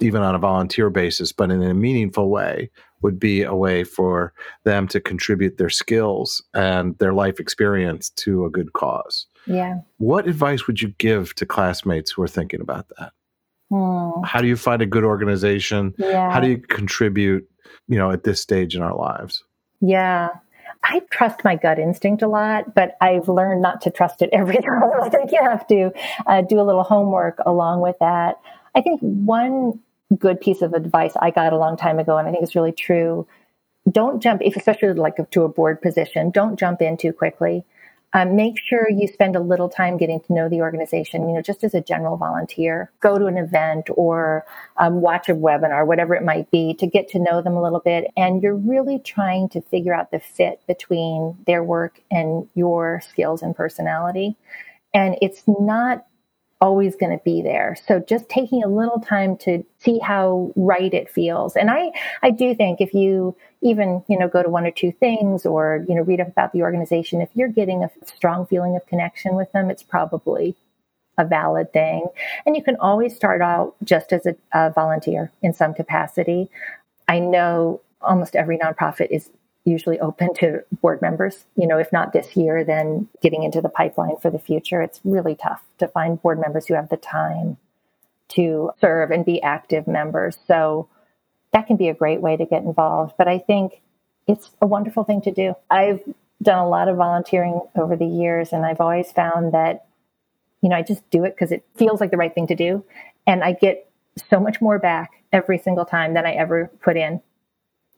even 0.00 0.20
on 0.20 0.34
a 0.34 0.38
volunteer 0.38 0.90
basis, 0.90 1.32
but 1.32 1.50
in 1.50 1.62
a 1.62 1.72
meaningful 1.72 2.28
way, 2.28 2.68
would 3.04 3.20
be 3.20 3.42
a 3.42 3.54
way 3.54 3.84
for 3.84 4.32
them 4.64 4.88
to 4.88 4.98
contribute 4.98 5.58
their 5.58 5.68
skills 5.68 6.42
and 6.54 6.98
their 6.98 7.12
life 7.12 7.38
experience 7.38 8.08
to 8.08 8.46
a 8.46 8.50
good 8.50 8.72
cause. 8.72 9.26
Yeah. 9.46 9.80
What 9.98 10.26
advice 10.26 10.66
would 10.66 10.80
you 10.80 10.88
give 10.96 11.34
to 11.36 11.44
classmates 11.44 12.10
who 12.10 12.22
are 12.22 12.28
thinking 12.28 12.62
about 12.62 12.86
that? 12.98 13.12
Hmm. 13.70 14.22
How 14.24 14.40
do 14.40 14.48
you 14.48 14.56
find 14.56 14.80
a 14.80 14.86
good 14.86 15.04
organization? 15.04 15.94
Yeah. 15.98 16.32
How 16.32 16.40
do 16.40 16.48
you 16.48 16.58
contribute, 16.58 17.46
you 17.88 17.98
know, 17.98 18.10
at 18.10 18.24
this 18.24 18.40
stage 18.40 18.74
in 18.74 18.80
our 18.80 18.96
lives? 18.96 19.44
Yeah. 19.82 20.30
I 20.82 21.00
trust 21.10 21.44
my 21.44 21.56
gut 21.56 21.78
instinct 21.78 22.22
a 22.22 22.28
lot, 22.28 22.74
but 22.74 22.96
I've 23.02 23.28
learned 23.28 23.60
not 23.60 23.82
to 23.82 23.90
trust 23.90 24.22
it 24.22 24.30
every 24.32 24.56
time. 24.62 24.82
I 25.02 25.10
think 25.10 25.30
you 25.30 25.42
have 25.42 25.66
to 25.68 25.92
uh, 26.26 26.40
do 26.40 26.58
a 26.58 26.62
little 26.64 26.84
homework 26.84 27.38
along 27.44 27.82
with 27.82 27.96
that. 28.00 28.40
I 28.74 28.80
think 28.80 29.00
one 29.00 29.78
good 30.18 30.40
piece 30.40 30.62
of 30.62 30.72
advice 30.72 31.12
I 31.20 31.30
got 31.30 31.52
a 31.52 31.58
long 31.58 31.76
time 31.76 31.98
ago, 31.98 32.16
and 32.16 32.28
I 32.28 32.30
think 32.30 32.42
it's 32.42 32.54
really 32.54 32.72
true. 32.72 33.26
Don't 33.90 34.22
jump, 34.22 34.42
if 34.42 34.56
especially 34.56 34.92
like 34.94 35.16
to 35.30 35.42
a 35.42 35.48
board 35.48 35.82
position, 35.82 36.30
don't 36.30 36.58
jump 36.58 36.80
in 36.80 36.96
too 36.96 37.12
quickly. 37.12 37.64
Um, 38.16 38.36
make 38.36 38.60
sure 38.60 38.88
you 38.88 39.08
spend 39.08 39.34
a 39.34 39.40
little 39.40 39.68
time 39.68 39.96
getting 39.96 40.20
to 40.20 40.32
know 40.32 40.48
the 40.48 40.60
organization, 40.60 41.28
you 41.28 41.34
know, 41.34 41.42
just 41.42 41.64
as 41.64 41.74
a 41.74 41.80
general 41.80 42.16
volunteer. 42.16 42.92
Go 43.00 43.18
to 43.18 43.26
an 43.26 43.36
event 43.36 43.88
or 43.96 44.46
um, 44.76 45.00
watch 45.00 45.28
a 45.28 45.34
webinar, 45.34 45.84
whatever 45.84 46.14
it 46.14 46.22
might 46.22 46.48
be, 46.52 46.74
to 46.74 46.86
get 46.86 47.08
to 47.08 47.18
know 47.18 47.42
them 47.42 47.54
a 47.54 47.62
little 47.62 47.80
bit. 47.80 48.12
And 48.16 48.40
you're 48.40 48.54
really 48.54 49.00
trying 49.00 49.48
to 49.48 49.60
figure 49.60 49.92
out 49.92 50.12
the 50.12 50.20
fit 50.20 50.60
between 50.68 51.36
their 51.46 51.64
work 51.64 52.00
and 52.08 52.48
your 52.54 53.00
skills 53.00 53.42
and 53.42 53.54
personality. 53.54 54.36
And 54.94 55.18
it's 55.20 55.42
not 55.48 56.06
always 56.60 56.96
going 56.96 57.16
to 57.16 57.22
be 57.24 57.42
there. 57.42 57.76
So 57.86 58.00
just 58.00 58.28
taking 58.28 58.62
a 58.62 58.68
little 58.68 59.00
time 59.00 59.36
to 59.38 59.64
see 59.78 59.98
how 59.98 60.52
right 60.56 60.92
it 60.92 61.10
feels. 61.10 61.56
And 61.56 61.70
I, 61.70 61.92
I 62.22 62.30
do 62.30 62.54
think 62.54 62.80
if 62.80 62.94
you 62.94 63.36
even, 63.60 64.02
you 64.08 64.18
know, 64.18 64.28
go 64.28 64.42
to 64.42 64.48
one 64.48 64.64
or 64.64 64.70
two 64.70 64.92
things 64.92 65.44
or, 65.44 65.84
you 65.88 65.94
know, 65.94 66.02
read 66.02 66.20
up 66.20 66.28
about 66.28 66.52
the 66.52 66.62
organization, 66.62 67.20
if 67.20 67.28
you're 67.34 67.48
getting 67.48 67.82
a 67.82 67.90
strong 68.04 68.46
feeling 68.46 68.76
of 68.76 68.86
connection 68.86 69.34
with 69.34 69.50
them, 69.52 69.70
it's 69.70 69.82
probably 69.82 70.54
a 71.18 71.24
valid 71.24 71.72
thing. 71.72 72.06
And 72.46 72.56
you 72.56 72.62
can 72.62 72.76
always 72.76 73.14
start 73.14 73.40
out 73.40 73.74
just 73.84 74.12
as 74.12 74.26
a, 74.26 74.36
a 74.52 74.70
volunteer 74.70 75.30
in 75.42 75.52
some 75.52 75.74
capacity. 75.74 76.50
I 77.08 77.18
know 77.18 77.80
almost 78.00 78.36
every 78.36 78.58
nonprofit 78.58 79.08
is 79.10 79.30
usually 79.64 79.98
open 80.00 80.34
to 80.34 80.62
board 80.82 81.00
members. 81.00 81.44
You 81.56 81.66
know, 81.66 81.78
if 81.78 81.92
not 81.92 82.12
this 82.12 82.36
year, 82.36 82.64
then 82.64 83.08
getting 83.22 83.42
into 83.42 83.60
the 83.60 83.68
pipeline 83.68 84.16
for 84.20 84.30
the 84.30 84.38
future. 84.38 84.82
It's 84.82 85.00
really 85.04 85.34
tough 85.34 85.62
to 85.78 85.88
find 85.88 86.20
board 86.20 86.38
members 86.38 86.66
who 86.66 86.74
have 86.74 86.90
the 86.90 86.96
time 86.96 87.56
to 88.28 88.70
serve 88.80 89.10
and 89.10 89.24
be 89.24 89.42
active 89.42 89.86
members. 89.86 90.36
So 90.46 90.88
that 91.52 91.66
can 91.66 91.76
be 91.76 91.88
a 91.88 91.94
great 91.94 92.20
way 92.20 92.36
to 92.36 92.44
get 92.44 92.62
involved. 92.62 93.14
But 93.16 93.28
I 93.28 93.38
think 93.38 93.80
it's 94.26 94.50
a 94.60 94.66
wonderful 94.66 95.04
thing 95.04 95.22
to 95.22 95.30
do. 95.30 95.54
I've 95.70 96.00
done 96.42 96.58
a 96.58 96.68
lot 96.68 96.88
of 96.88 96.96
volunteering 96.96 97.60
over 97.76 97.96
the 97.96 98.06
years, 98.06 98.52
and 98.52 98.66
I've 98.66 98.80
always 98.80 99.10
found 99.12 99.54
that, 99.54 99.86
you 100.60 100.68
know, 100.68 100.76
I 100.76 100.82
just 100.82 101.08
do 101.10 101.24
it 101.24 101.34
because 101.34 101.52
it 101.52 101.64
feels 101.76 102.00
like 102.00 102.10
the 102.10 102.16
right 102.16 102.34
thing 102.34 102.48
to 102.48 102.54
do. 102.54 102.84
And 103.26 103.42
I 103.42 103.52
get 103.52 103.88
so 104.28 104.40
much 104.40 104.60
more 104.60 104.78
back 104.78 105.12
every 105.32 105.58
single 105.58 105.84
time 105.84 106.14
than 106.14 106.26
I 106.26 106.32
ever 106.32 106.70
put 106.82 106.96
in 106.96 107.20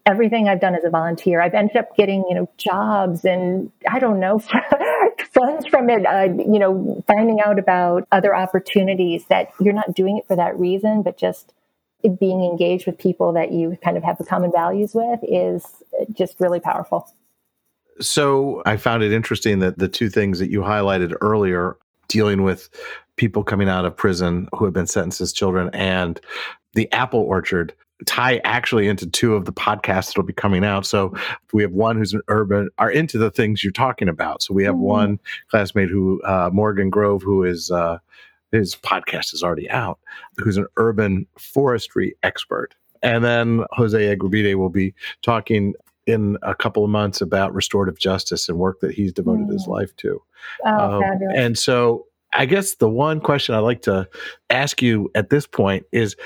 everything 0.07 0.49
I've 0.49 0.61
done 0.61 0.75
as 0.75 0.85
a 0.85 0.91
volunteer, 0.91 1.41
I've 1.41 1.55
ended 1.55 1.77
up 1.77 1.97
getting, 1.97 2.25
you 2.29 2.35
know, 2.35 2.49
jobs 2.57 3.25
and 3.25 3.71
I 3.91 3.99
don't 3.99 4.21
know, 4.21 4.39
funds 5.33 5.67
from 5.67 5.91
it, 5.91 6.07
uh, 6.07 6.33
you 6.51 6.59
know, 6.59 7.03
finding 7.07 7.41
out 7.41 7.59
about 7.59 8.07
other 8.13 8.35
opportunities 8.35 9.27
that 9.27 9.51
you're 9.61 9.75
not 9.75 9.95
doing 9.95 10.17
it 10.19 10.27
for 10.27 10.37
that 10.37 10.59
reason, 10.59 11.03
but 11.03 11.19
just 11.19 11.53
being 12.21 12.43
engaged 12.43 12.87
with 12.87 12.99
people 12.99 13.33
that 13.33 13.51
you 13.51 13.77
kind 13.83 13.97
of 13.97 14.05
have 14.05 14.17
the 14.17 14.25
common 14.25 14.53
values 14.53 14.95
with 14.95 15.19
is 15.23 15.65
just 16.13 16.39
really 16.39 16.61
powerful. 16.61 17.13
So 18.01 18.63
I 18.65 18.77
found 18.77 19.03
it 19.03 19.13
interesting 19.13 19.59
that 19.61 19.79
the 19.79 19.89
two 19.89 20.09
things 20.09 20.39
that 20.39 20.51
you 20.51 20.61
highlighted 20.61 21.15
earlier, 21.21 21.77
dealing 22.09 22.45
with 22.45 22.69
people 23.17 23.43
coming 23.43 23.69
out 23.69 23.85
of 23.85 23.97
prison 23.97 24.49
who 24.55 24.65
have 24.67 24.75
been 24.75 24.87
sentenced 24.87 25.21
as 25.21 25.33
children 25.33 25.71
and 25.73 26.21
the 26.75 26.93
apple 26.93 27.21
orchard 27.21 27.75
tie 28.05 28.41
actually 28.45 28.89
into 28.89 29.07
two 29.07 29.35
of 29.35 29.47
the 29.47 29.53
podcasts 29.53 30.09
that'll 30.09 30.23
be 30.23 30.33
coming 30.33 30.65
out. 30.65 30.85
So 30.85 31.15
we 31.53 31.63
have 31.63 31.73
one 31.73 31.97
who's 31.97 32.13
an 32.13 32.21
urban 32.29 32.69
are 32.79 32.91
into 32.91 33.17
the 33.17 33.31
things 33.31 33.65
you're 33.65 33.73
talking 33.73 34.09
about. 34.09 34.43
So 34.43 34.53
we 34.53 34.65
have 34.65 34.75
mm-hmm. 34.75 34.83
one 34.83 35.21
classmate 35.51 35.89
who 35.89 36.21
uh, 36.23 36.51
Morgan 36.53 36.91
Grove, 36.91 37.23
who 37.23 37.43
is 37.43 37.71
uh, 37.71 37.99
his 38.53 38.75
podcast 38.75 39.33
is 39.33 39.43
already 39.43 39.71
out, 39.71 39.99
who's 40.37 40.57
an 40.57 40.67
urban 40.77 41.27
forestry 41.39 42.15
expert, 42.23 42.75
and 43.03 43.25
then 43.25 43.65
Jose 43.73 43.99
Agrabide 43.99 44.57
will 44.57 44.71
be 44.71 44.95
talking 45.23 45.75
in 46.07 46.39
a 46.43 46.55
couple 46.55 46.85
of 46.85 46.91
months 46.91 47.21
about 47.21 47.53
restorative 47.53 47.99
justice 47.99 48.49
and 48.49 48.59
work 48.59 48.81
that 48.81 48.93
he's 48.93 49.13
devoted 49.13 49.45
mm-hmm. 49.45 49.53
his 49.53 49.67
life 49.67 49.95
to. 49.97 50.23
Oh, 50.65 51.03
um, 51.03 51.03
and 51.35 51.59
so 51.59 52.07
I 52.33 52.47
guess 52.47 52.75
the 52.77 52.89
one 52.89 53.21
question 53.21 53.55
I'd 53.55 53.61
like 53.61 53.83
to 53.83 54.09
ask 54.51 54.83
you 54.83 55.11
at 55.15 55.31
this 55.31 55.47
point 55.47 55.87
is 55.93 56.17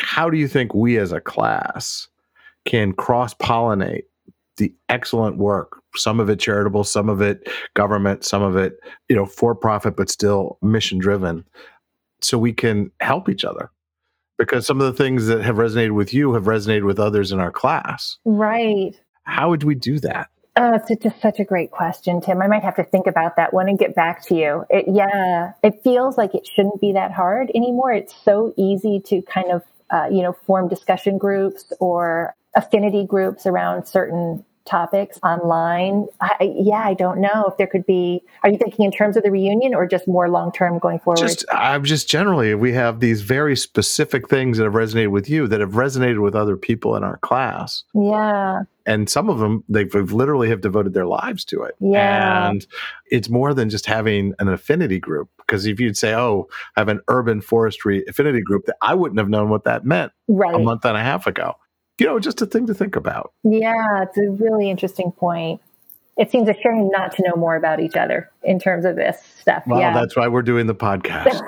how 0.00 0.30
do 0.30 0.36
you 0.36 0.48
think 0.48 0.74
we 0.74 0.98
as 0.98 1.12
a 1.12 1.20
class 1.20 2.08
can 2.64 2.92
cross 2.92 3.34
pollinate 3.34 4.04
the 4.56 4.74
excellent 4.88 5.36
work 5.36 5.82
some 5.94 6.20
of 6.20 6.28
it 6.28 6.38
charitable 6.38 6.84
some 6.84 7.08
of 7.08 7.20
it 7.20 7.48
government 7.74 8.24
some 8.24 8.42
of 8.42 8.56
it 8.56 8.78
you 9.08 9.16
know 9.16 9.26
for 9.26 9.54
profit 9.54 9.96
but 9.96 10.10
still 10.10 10.58
mission 10.62 10.98
driven 10.98 11.44
so 12.20 12.38
we 12.38 12.52
can 12.52 12.90
help 13.00 13.28
each 13.28 13.44
other 13.44 13.70
because 14.38 14.66
some 14.66 14.80
of 14.80 14.86
the 14.86 15.02
things 15.02 15.26
that 15.26 15.42
have 15.42 15.56
resonated 15.56 15.94
with 15.94 16.12
you 16.12 16.32
have 16.34 16.44
resonated 16.44 16.84
with 16.84 16.98
others 16.98 17.32
in 17.32 17.40
our 17.40 17.52
class 17.52 18.18
right 18.24 18.98
how 19.24 19.50
would 19.50 19.62
we 19.62 19.74
do 19.74 19.98
that 19.98 20.28
Oh, 20.58 20.72
it's 20.72 21.02
just 21.02 21.20
such 21.20 21.38
a 21.38 21.44
great 21.44 21.70
question, 21.70 22.22
Tim. 22.22 22.40
I 22.40 22.46
might 22.46 22.62
have 22.62 22.76
to 22.76 22.84
think 22.84 23.06
about 23.06 23.36
that 23.36 23.52
one 23.52 23.68
and 23.68 23.78
get 23.78 23.94
back 23.94 24.24
to 24.28 24.34
you. 24.34 24.64
It, 24.70 24.86
yeah, 24.88 25.52
it 25.62 25.82
feels 25.84 26.16
like 26.16 26.34
it 26.34 26.48
shouldn't 26.48 26.80
be 26.80 26.94
that 26.94 27.12
hard 27.12 27.50
anymore. 27.54 27.92
It's 27.92 28.14
so 28.24 28.54
easy 28.56 29.02
to 29.06 29.20
kind 29.20 29.50
of 29.50 29.62
uh, 29.90 30.08
you 30.10 30.22
know, 30.22 30.32
form 30.32 30.68
discussion 30.68 31.18
groups 31.18 31.72
or 31.80 32.34
affinity 32.54 33.04
groups 33.04 33.46
around 33.46 33.86
certain 33.86 34.44
topics 34.66 35.18
online. 35.22 36.06
I, 36.20 36.52
yeah, 36.56 36.82
I 36.84 36.94
don't 36.94 37.20
know 37.20 37.46
if 37.46 37.56
there 37.56 37.66
could 37.66 37.86
be. 37.86 38.22
Are 38.42 38.50
you 38.50 38.58
thinking 38.58 38.84
in 38.84 38.92
terms 38.92 39.16
of 39.16 39.22
the 39.22 39.30
reunion 39.30 39.74
or 39.74 39.86
just 39.86 40.06
more 40.06 40.28
long 40.28 40.52
term 40.52 40.78
going 40.78 40.98
forward? 40.98 41.18
Just, 41.18 41.44
I'm 41.50 41.84
just 41.84 42.08
generally, 42.08 42.54
we 42.54 42.72
have 42.72 43.00
these 43.00 43.22
very 43.22 43.56
specific 43.56 44.28
things 44.28 44.58
that 44.58 44.64
have 44.64 44.74
resonated 44.74 45.10
with 45.10 45.30
you 45.30 45.46
that 45.48 45.60
have 45.60 45.72
resonated 45.72 46.20
with 46.20 46.34
other 46.34 46.56
people 46.56 46.96
in 46.96 47.04
our 47.04 47.16
class. 47.18 47.84
Yeah. 47.94 48.62
And 48.84 49.10
some 49.10 49.28
of 49.28 49.38
them, 49.38 49.64
they've, 49.68 49.90
they've 49.90 50.12
literally 50.12 50.48
have 50.48 50.60
devoted 50.60 50.94
their 50.94 51.06
lives 51.06 51.44
to 51.46 51.62
it. 51.62 51.74
Yeah. 51.80 52.50
And 52.50 52.66
it's 53.10 53.28
more 53.28 53.52
than 53.52 53.68
just 53.68 53.86
having 53.86 54.34
an 54.38 54.48
affinity 54.48 55.00
group. 55.00 55.28
Because 55.38 55.66
if 55.66 55.80
you'd 55.80 55.96
say, 55.96 56.14
oh, 56.14 56.48
I 56.76 56.80
have 56.80 56.88
an 56.88 57.00
urban 57.08 57.40
forestry 57.40 58.04
affinity 58.06 58.40
group, 58.40 58.66
that 58.66 58.76
I 58.82 58.94
wouldn't 58.94 59.18
have 59.18 59.28
known 59.28 59.48
what 59.48 59.64
that 59.64 59.84
meant 59.84 60.12
right. 60.28 60.54
a 60.54 60.58
month 60.58 60.84
and 60.84 60.96
a 60.96 61.02
half 61.02 61.26
ago 61.26 61.56
you 61.98 62.06
know, 62.06 62.18
just 62.18 62.42
a 62.42 62.46
thing 62.46 62.66
to 62.66 62.74
think 62.74 62.96
about. 62.96 63.32
Yeah, 63.42 64.02
it's 64.02 64.18
a 64.18 64.30
really 64.30 64.70
interesting 64.70 65.12
point. 65.12 65.60
It 66.16 66.30
seems 66.30 66.48
a 66.48 66.54
shame 66.54 66.88
not 66.90 67.14
to 67.16 67.22
know 67.22 67.36
more 67.36 67.56
about 67.56 67.80
each 67.80 67.96
other 67.96 68.30
in 68.42 68.58
terms 68.58 68.84
of 68.84 68.96
this 68.96 69.18
stuff. 69.40 69.62
Well, 69.66 69.80
yeah. 69.80 69.92
that's 69.92 70.16
why 70.16 70.28
we're 70.28 70.42
doing 70.42 70.66
the 70.66 70.74
podcast. 70.74 71.40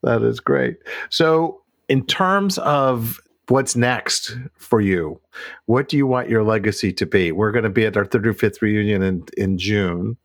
that 0.03 0.23
is 0.23 0.41
great. 0.41 0.79
So, 1.11 1.61
in 1.89 2.05
terms 2.07 2.59
of 2.59 3.21
what's 3.49 3.77
next 3.77 4.37
for 4.57 4.81
you, 4.81 5.21
what 5.67 5.89
do 5.89 5.97
you 5.97 6.07
want 6.07 6.29
your 6.29 6.43
legacy 6.43 6.93
to 6.95 7.07
be? 7.07 7.31
We're 7.31 7.53
going 7.53 7.65
to 7.65 7.71
be 7.71 7.85
at 7.87 7.97
our 7.97 8.05
35th 8.05 8.63
reunion 8.63 9.03
in, 9.03 9.25
in 9.37 9.59
June 9.59 10.17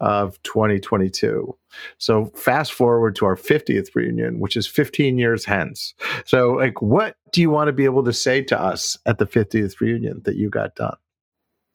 of 0.00 0.40
2022. 0.42 1.56
So 1.98 2.26
fast 2.26 2.72
forward 2.72 3.16
to 3.16 3.26
our 3.26 3.36
50th 3.36 3.94
reunion, 3.94 4.40
which 4.40 4.56
is 4.56 4.66
15 4.66 5.18
years 5.18 5.44
hence. 5.44 5.94
So 6.24 6.52
like 6.52 6.80
what 6.82 7.16
do 7.32 7.40
you 7.40 7.50
want 7.50 7.68
to 7.68 7.72
be 7.72 7.84
able 7.84 8.04
to 8.04 8.12
say 8.12 8.42
to 8.44 8.60
us 8.60 8.98
at 9.06 9.18
the 9.18 9.26
50th 9.26 9.80
reunion 9.80 10.22
that 10.24 10.36
you 10.36 10.48
got 10.50 10.74
done? 10.74 10.96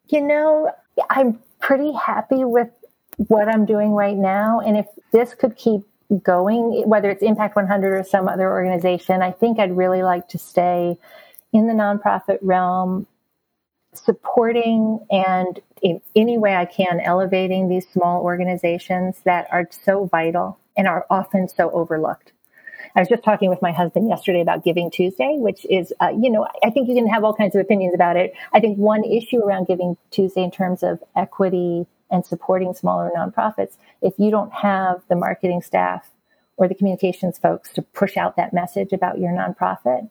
You 0.07 0.21
know, 0.21 0.71
I'm 1.09 1.39
pretty 1.59 1.91
happy 1.93 2.43
with 2.43 2.69
what 3.27 3.47
I'm 3.47 3.65
doing 3.65 3.91
right 3.91 4.17
now 4.17 4.59
and 4.59 4.77
if 4.77 4.87
this 5.11 5.33
could 5.35 5.55
keep 5.55 5.83
going 6.23 6.83
whether 6.87 7.09
it's 7.09 7.23
Impact 7.23 7.55
100 7.55 7.99
or 7.99 8.03
some 8.03 8.27
other 8.27 8.51
organization, 8.51 9.21
I 9.21 9.31
think 9.31 9.59
I'd 9.59 9.75
really 9.75 10.03
like 10.03 10.27
to 10.29 10.37
stay 10.37 10.97
in 11.51 11.67
the 11.67 11.73
nonprofit 11.73 12.39
realm 12.41 13.07
supporting 13.93 14.99
and 15.11 15.59
in 15.83 16.01
any 16.15 16.37
way 16.37 16.55
I 16.55 16.65
can 16.65 17.01
elevating 17.01 17.67
these 17.67 17.85
small 17.89 18.23
organizations 18.23 19.17
that 19.25 19.47
are 19.51 19.67
so 19.69 20.05
vital 20.05 20.57
and 20.75 20.87
are 20.87 21.05
often 21.09 21.47
so 21.49 21.69
overlooked. 21.71 22.31
I 22.95 22.99
was 22.99 23.09
just 23.09 23.23
talking 23.23 23.49
with 23.49 23.61
my 23.61 23.71
husband 23.71 24.07
yesterday 24.07 24.41
about 24.41 24.63
Giving 24.63 24.89
Tuesday, 24.89 25.35
which 25.37 25.65
is, 25.69 25.93
uh, 25.99 26.11
you 26.17 26.29
know, 26.29 26.47
I 26.63 26.69
think 26.69 26.87
you 26.87 26.95
can 26.95 27.07
have 27.07 27.23
all 27.23 27.33
kinds 27.33 27.55
of 27.55 27.61
opinions 27.61 27.93
about 27.93 28.15
it. 28.15 28.33
I 28.53 28.59
think 28.59 28.77
one 28.77 29.03
issue 29.03 29.39
around 29.39 29.67
Giving 29.67 29.97
Tuesday 30.11 30.43
in 30.43 30.51
terms 30.51 30.83
of 30.83 31.03
equity 31.15 31.85
and 32.11 32.25
supporting 32.25 32.73
smaller 32.73 33.11
nonprofits 33.15 33.77
if 34.01 34.13
you 34.17 34.31
don't 34.31 34.53
have 34.53 35.01
the 35.09 35.15
marketing 35.15 35.61
staff 35.61 36.09
or 36.57 36.67
the 36.67 36.75
communications 36.75 37.39
folks 37.39 37.73
to 37.73 37.81
push 37.81 38.15
out 38.15 38.35
that 38.37 38.53
message 38.53 38.93
about 38.93 39.19
your 39.19 39.31
nonprofit. 39.31 40.07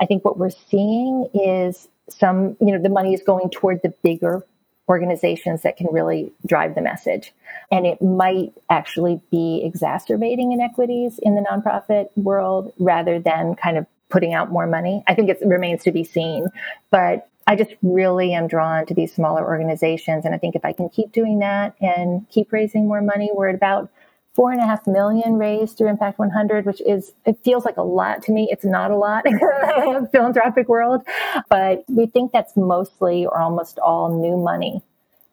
I 0.00 0.06
think 0.06 0.24
what 0.24 0.36
we're 0.36 0.50
seeing 0.50 1.28
is 1.32 1.88
some, 2.08 2.56
you 2.60 2.72
know, 2.72 2.82
the 2.82 2.88
money 2.88 3.14
is 3.14 3.22
going 3.22 3.48
toward 3.50 3.80
the 3.82 3.94
bigger 4.02 4.44
organizations 4.88 5.62
that 5.62 5.76
can 5.76 5.86
really 5.90 6.32
drive 6.46 6.74
the 6.74 6.82
message. 6.82 7.32
And 7.70 7.86
it 7.86 8.02
might 8.02 8.52
actually 8.68 9.20
be 9.30 9.62
exacerbating 9.64 10.52
inequities 10.52 11.18
in 11.22 11.34
the 11.34 11.42
nonprofit 11.42 12.08
world 12.16 12.72
rather 12.78 13.18
than 13.18 13.54
kind 13.54 13.78
of 13.78 13.86
putting 14.10 14.34
out 14.34 14.50
more 14.50 14.66
money. 14.66 15.02
I 15.06 15.14
think 15.14 15.30
it 15.30 15.38
remains 15.44 15.82
to 15.84 15.92
be 15.92 16.04
seen. 16.04 16.46
But 16.90 17.28
I 17.46 17.56
just 17.56 17.72
really 17.82 18.32
am 18.32 18.46
drawn 18.46 18.86
to 18.86 18.94
these 18.94 19.14
smaller 19.14 19.44
organizations. 19.44 20.24
And 20.24 20.34
I 20.34 20.38
think 20.38 20.54
if 20.54 20.64
I 20.64 20.72
can 20.72 20.88
keep 20.88 21.12
doing 21.12 21.40
that 21.40 21.74
and 21.80 22.28
keep 22.30 22.52
raising 22.52 22.86
more 22.86 23.02
money, 23.02 23.30
we're 23.34 23.48
at 23.48 23.54
about 23.54 23.90
four 24.34 24.50
and 24.50 24.60
a 24.60 24.66
half 24.66 24.86
million 24.86 25.34
raised 25.34 25.78
through 25.78 25.88
Impact 25.88 26.18
100, 26.18 26.66
which 26.66 26.80
is, 26.82 27.12
it 27.24 27.38
feels 27.44 27.64
like 27.64 27.76
a 27.76 27.82
lot 27.82 28.22
to 28.24 28.32
me. 28.32 28.48
It's 28.50 28.64
not 28.64 28.90
a 28.90 28.96
lot 28.96 29.26
in 29.26 29.32
the 29.34 30.08
philanthropic 30.12 30.68
world, 30.68 31.02
but 31.48 31.84
we 31.88 32.06
think 32.06 32.32
that's 32.32 32.56
mostly 32.56 33.26
or 33.26 33.38
almost 33.38 33.78
all 33.78 34.20
new 34.20 34.36
money. 34.36 34.82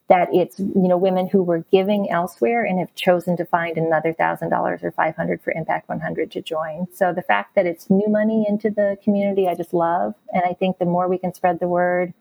That 0.07 0.27
it's, 0.33 0.59
you 0.59 0.89
know, 0.89 0.97
women 0.97 1.29
who 1.29 1.41
were 1.41 1.59
giving 1.71 2.11
elsewhere 2.11 2.65
and 2.65 2.79
have 2.79 2.93
chosen 2.95 3.37
to 3.37 3.45
find 3.45 3.77
another 3.77 4.11
thousand 4.11 4.49
dollars 4.49 4.81
or 4.83 4.91
500 4.91 5.41
for 5.41 5.53
Impact 5.53 5.87
100 5.87 6.29
to 6.31 6.41
join. 6.41 6.87
So 6.93 7.13
the 7.13 7.21
fact 7.21 7.55
that 7.55 7.65
it's 7.65 7.89
new 7.89 8.09
money 8.09 8.45
into 8.47 8.69
the 8.69 8.97
community, 9.05 9.47
I 9.47 9.55
just 9.55 9.73
love. 9.73 10.13
And 10.33 10.43
I 10.45 10.51
think 10.53 10.79
the 10.79 10.85
more 10.85 11.07
we 11.07 11.17
can 11.17 11.33
spread 11.33 11.61
the 11.61 11.69
word, 11.69 12.13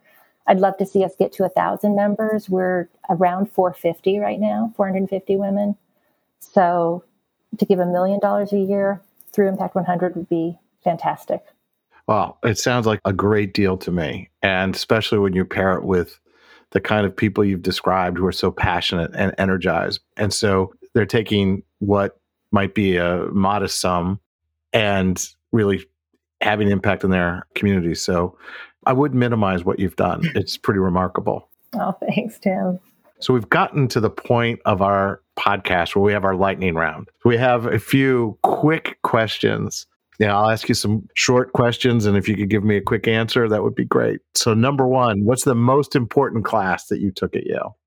I'd 0.46 0.60
love 0.60 0.76
to 0.78 0.86
see 0.86 1.04
us 1.04 1.16
get 1.18 1.32
to 1.32 1.44
a 1.44 1.48
thousand 1.48 1.96
members. 1.96 2.48
We're 2.48 2.88
around 3.08 3.50
450 3.50 4.20
right 4.20 4.38
now, 4.38 4.72
450 4.76 5.36
women. 5.36 5.76
So 6.40 7.04
to 7.58 7.64
give 7.64 7.78
a 7.78 7.86
million 7.86 8.20
dollars 8.20 8.52
a 8.52 8.58
year 8.58 9.00
through 9.32 9.48
Impact 9.48 9.74
100 9.74 10.16
would 10.16 10.28
be 10.28 10.58
fantastic. 10.82 11.44
Well, 12.06 12.38
it 12.42 12.58
sounds 12.58 12.86
like 12.86 13.00
a 13.04 13.12
great 13.12 13.54
deal 13.54 13.76
to 13.78 13.92
me. 13.92 14.30
And 14.42 14.74
especially 14.74 15.18
when 15.18 15.32
you 15.32 15.44
pair 15.44 15.74
it 15.74 15.84
with 15.84 16.18
the 16.70 16.80
kind 16.80 17.06
of 17.06 17.16
people 17.16 17.44
you've 17.44 17.62
described 17.62 18.18
who 18.18 18.26
are 18.26 18.32
so 18.32 18.50
passionate 18.50 19.10
and 19.14 19.34
energized. 19.38 20.00
And 20.16 20.32
so 20.32 20.72
they're 20.94 21.06
taking 21.06 21.62
what 21.78 22.18
might 22.52 22.74
be 22.74 22.96
a 22.96 23.26
modest 23.32 23.80
sum 23.80 24.20
and 24.72 25.24
really 25.52 25.84
having 26.40 26.70
impact 26.70 27.04
in 27.04 27.10
their 27.10 27.46
community. 27.54 27.94
So 27.94 28.36
I 28.86 28.92
would 28.92 29.14
minimize 29.14 29.64
what 29.64 29.78
you've 29.78 29.96
done. 29.96 30.22
It's 30.34 30.56
pretty 30.56 30.80
remarkable. 30.80 31.48
Oh, 31.74 31.94
thanks, 32.08 32.38
Tim. 32.38 32.80
So 33.20 33.34
we've 33.34 33.48
gotten 33.48 33.88
to 33.88 34.00
the 34.00 34.10
point 34.10 34.60
of 34.64 34.82
our 34.82 35.22
podcast 35.38 35.94
where 35.94 36.02
we 36.02 36.12
have 36.12 36.24
our 36.24 36.34
lightning 36.34 36.74
round. 36.74 37.08
We 37.24 37.36
have 37.36 37.66
a 37.66 37.78
few 37.78 38.38
quick 38.42 38.98
questions. 39.02 39.86
Yeah, 40.18 40.36
I'll 40.36 40.50
ask 40.50 40.68
you 40.68 40.74
some 40.74 41.08
short 41.14 41.54
questions, 41.54 42.04
and 42.04 42.14
if 42.16 42.28
you 42.28 42.36
could 42.36 42.50
give 42.50 42.62
me 42.62 42.76
a 42.76 42.82
quick 42.82 43.08
answer, 43.08 43.48
that 43.48 43.62
would 43.62 43.74
be 43.74 43.86
great. 43.86 44.20
So, 44.34 44.52
number 44.52 44.86
one, 44.86 45.24
what's 45.24 45.44
the 45.44 45.54
most 45.54 45.96
important 45.96 46.44
class 46.44 46.88
that 46.88 47.00
you 47.00 47.10
took 47.10 47.34
at 47.34 47.46
Yale? 47.46 47.78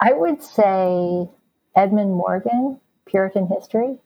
I 0.00 0.12
would 0.12 0.40
say 0.40 1.28
Edmund 1.76 2.12
Morgan, 2.12 2.78
Puritan 3.06 3.48
History. 3.48 3.98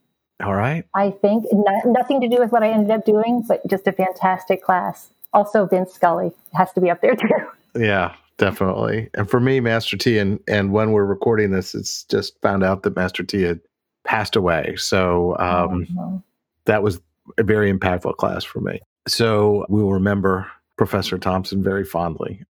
All 0.43 0.55
right. 0.55 0.85
I 0.95 1.11
think 1.11 1.45
not, 1.53 1.85
nothing 1.85 2.21
to 2.23 2.29
do 2.29 2.37
with 2.39 2.53
what 2.53 2.63
I 2.63 2.71
ended 2.71 2.91
up 2.91 3.05
doing, 3.05 3.45
but 3.47 3.61
just 3.69 3.87
a 3.87 3.93
fantastic 3.93 4.63
class. 4.63 5.11
Also, 5.33 5.67
Vince 5.67 5.93
Scully 5.93 6.33
has 6.55 6.73
to 6.73 6.81
be 6.81 6.91
up 6.91 7.01
there 7.03 7.15
too. 7.15 7.29
Yeah, 7.77 8.15
definitely. 8.39 9.11
And 9.15 9.29
for 9.29 9.41
me, 9.41 9.61
Master 9.61 9.97
T, 9.97 10.19
and 10.19 10.41
and 10.49 10.73
when 10.73 10.93
we're 10.93 11.05
recording 11.05 11.51
this, 11.51 11.75
it's 11.75 12.05
just 12.05 12.41
found 12.41 12.65
out 12.65 12.83
that 12.83 12.97
Master 12.97 13.23
T 13.23 13.43
had 13.43 13.61
passed 14.05 14.37
away. 14.37 14.75
So 14.77 15.37
um, 15.39 15.87
oh, 15.99 16.23
that 16.67 16.83
was 16.83 17.01
a 17.39 17.43
very 17.43 17.73
impactful 17.73 18.17
class 18.17 18.45
for 18.45 18.61
me. 18.61 18.81
So 19.07 19.67
we 19.69 19.83
will 19.83 19.93
remember 19.93 20.51
Professor 20.77 21.19
Thompson 21.19 21.63
very 21.63 21.85
fondly. 21.85 22.45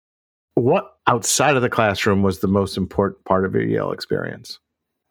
What 0.55 0.97
outside 1.07 1.55
of 1.55 1.61
the 1.61 1.69
classroom 1.69 2.23
was 2.23 2.39
the 2.39 2.47
most 2.47 2.77
important 2.77 3.23
part 3.25 3.45
of 3.45 3.53
your 3.53 3.63
Yale 3.63 3.91
experience? 3.91 4.59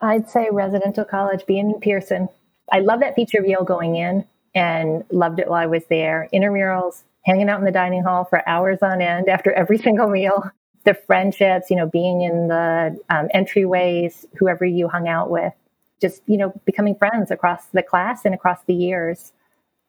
I'd 0.00 0.30
say 0.30 0.48
residential 0.50 1.04
college, 1.04 1.44
being 1.46 1.70
in 1.70 1.80
Pierson. 1.80 2.28
I 2.72 2.80
love 2.80 3.00
that 3.00 3.14
feature 3.14 3.38
of 3.38 3.46
Yale 3.46 3.64
going 3.64 3.96
in 3.96 4.24
and 4.54 5.04
loved 5.10 5.40
it 5.40 5.48
while 5.48 5.62
I 5.62 5.66
was 5.66 5.84
there. 5.86 6.28
Intramurals, 6.32 7.02
hanging 7.24 7.48
out 7.48 7.58
in 7.58 7.64
the 7.64 7.72
dining 7.72 8.02
hall 8.02 8.24
for 8.24 8.46
hours 8.48 8.78
on 8.82 9.00
end 9.00 9.28
after 9.28 9.52
every 9.52 9.78
single 9.82 10.08
meal, 10.08 10.50
the 10.84 10.94
friendships, 10.94 11.70
you 11.70 11.76
know, 11.76 11.86
being 11.86 12.22
in 12.22 12.48
the 12.48 12.98
um, 13.10 13.28
entryways, 13.34 14.24
whoever 14.38 14.64
you 14.64 14.88
hung 14.88 15.08
out 15.08 15.30
with, 15.30 15.52
just, 16.00 16.22
you 16.26 16.36
know, 16.36 16.52
becoming 16.64 16.94
friends 16.94 17.30
across 17.30 17.66
the 17.66 17.82
class 17.82 18.24
and 18.24 18.34
across 18.34 18.58
the 18.66 18.74
years. 18.74 19.32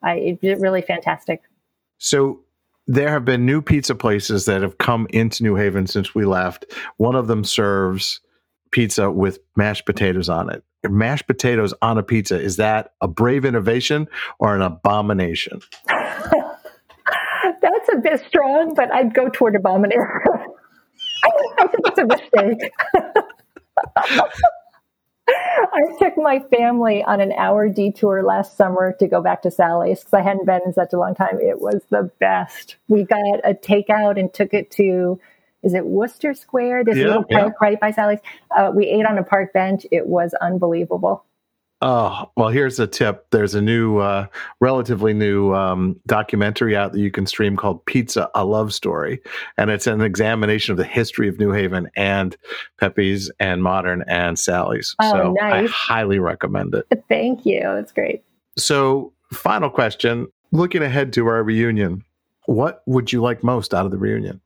I, 0.04 0.38
it's 0.42 0.62
really 0.62 0.82
fantastic. 0.82 1.42
So 1.98 2.42
there 2.88 3.10
have 3.10 3.26
been 3.26 3.46
new 3.46 3.62
pizza 3.62 3.96
places 3.96 4.46
that 4.46 4.62
have 4.62 4.78
come 4.78 5.08
into 5.12 5.44
New 5.44 5.56
Haven 5.56 5.88
since 5.88 6.14
we 6.14 6.26
left. 6.26 6.66
One 6.98 7.16
of 7.16 7.28
them 7.28 7.44
serves 7.44 8.20
pizza 8.72 9.12
with 9.12 9.40
mashed 9.56 9.86
potatoes 9.86 10.30
on 10.30 10.50
it. 10.50 10.64
Mashed 10.90 11.28
potatoes 11.28 11.74
on 11.82 11.98
a 12.00 12.04
pizza, 12.04 12.42
is 12.42 12.56
that 12.56 12.94
a 13.02 13.08
brave 13.08 13.46
innovation 13.46 14.08
or 14.40 14.56
an 14.56 14.62
abomination? 14.62 15.62
That's 17.62 17.90
a 17.94 17.98
bit 17.98 18.24
strong, 18.28 18.74
but 18.74 18.92
I'd 18.92 19.14
go 19.14 19.30
toward 19.30 19.56
abomination. 19.56 20.02
I 21.24 21.68
think 21.68 21.88
it's 21.88 22.00
a 22.00 22.06
mistake. 22.06 22.72
I 25.74 25.96
took 26.00 26.18
my 26.18 26.40
family 26.40 27.04
on 27.04 27.22
an 27.22 27.32
hour 27.34 27.70
detour 27.70 28.24
last 28.24 28.58
summer 28.58 28.94
to 29.00 29.08
go 29.08 29.22
back 29.22 29.42
to 29.44 29.52
Sally's 29.52 30.00
because 30.00 30.14
I 30.14 30.22
hadn't 30.22 30.46
been 30.46 30.62
in 30.66 30.74
such 30.74 30.94
a 30.94 30.98
long 30.98 31.16
time. 31.16 31.40
It 31.40 31.62
was 31.62 31.82
the 31.90 32.12
best. 32.20 32.76
We 32.88 33.04
got 33.04 33.40
a 33.44 33.54
takeout 33.54 34.20
and 34.20 34.34
took 34.34 34.54
it 34.54 34.72
to, 34.72 35.20
is 35.64 35.74
it 35.74 35.86
Wooster 35.86 36.34
Square? 36.34 36.86
This 36.86 36.98
yeah, 36.98 37.06
little 37.06 37.24
park 37.24 37.54
yeah. 37.54 37.68
right 37.68 37.80
by 37.80 37.92
Sally's. 37.92 38.20
Uh, 38.56 38.72
we 38.76 38.88
ate 38.88 39.06
on 39.06 39.18
a 39.18 39.24
park 39.24 39.54
bench. 39.54 39.86
It 39.92 40.08
was 40.08 40.34
unbelievable. 40.42 41.24
Oh, 41.82 42.32
well, 42.38 42.50
here's 42.50 42.80
a 42.80 42.86
tip. 42.86 43.26
There's 43.32 43.56
a 43.56 43.62
new, 43.62 43.98
uh, 43.98 44.28
relatively 44.60 45.14
new 45.14 45.54
um, 45.54 46.00
documentary 46.06 46.76
out 46.76 46.92
that 46.92 47.00
you 47.00 47.10
can 47.10 47.26
stream 47.26 47.58
called 47.58 47.84
Pizza, 47.86 48.30
a 48.36 48.46
Love 48.46 48.74
Story. 48.74 49.20
And 49.58 49.72
it's 49.72 49.88
an 49.88 50.02
examination 50.02 50.74
of 50.74 50.78
the 50.78 50.84
history 50.84 51.28
of 51.28 51.40
New 51.40 51.52
Haven 51.52 51.90
and 51.96 52.38
Pepe's 52.80 53.32
and 53.40 53.64
Modern 53.64 54.04
and 54.08 54.38
Sally's. 54.38 54.96
Oh, 55.02 55.12
so 55.12 55.34
nice. 55.40 55.70
I 55.70 55.72
highly 55.72 56.20
recommend 56.20 56.76
it. 56.76 56.86
Thank 57.10 57.46
you. 57.46 57.62
It's 57.72 57.92
great. 57.92 58.24
So, 58.58 59.14
final 59.32 59.70
question 59.70 60.28
looking 60.52 60.84
ahead 60.84 61.14
to 61.14 61.28
our 61.28 61.44
reunion, 61.44 62.04
what 62.46 62.84
would 62.86 63.12
you 63.12 63.22
like 63.22 63.44
most 63.44 63.74
out 63.74 63.86
of 63.86 63.92
the 63.92 63.98
reunion? 63.98 64.42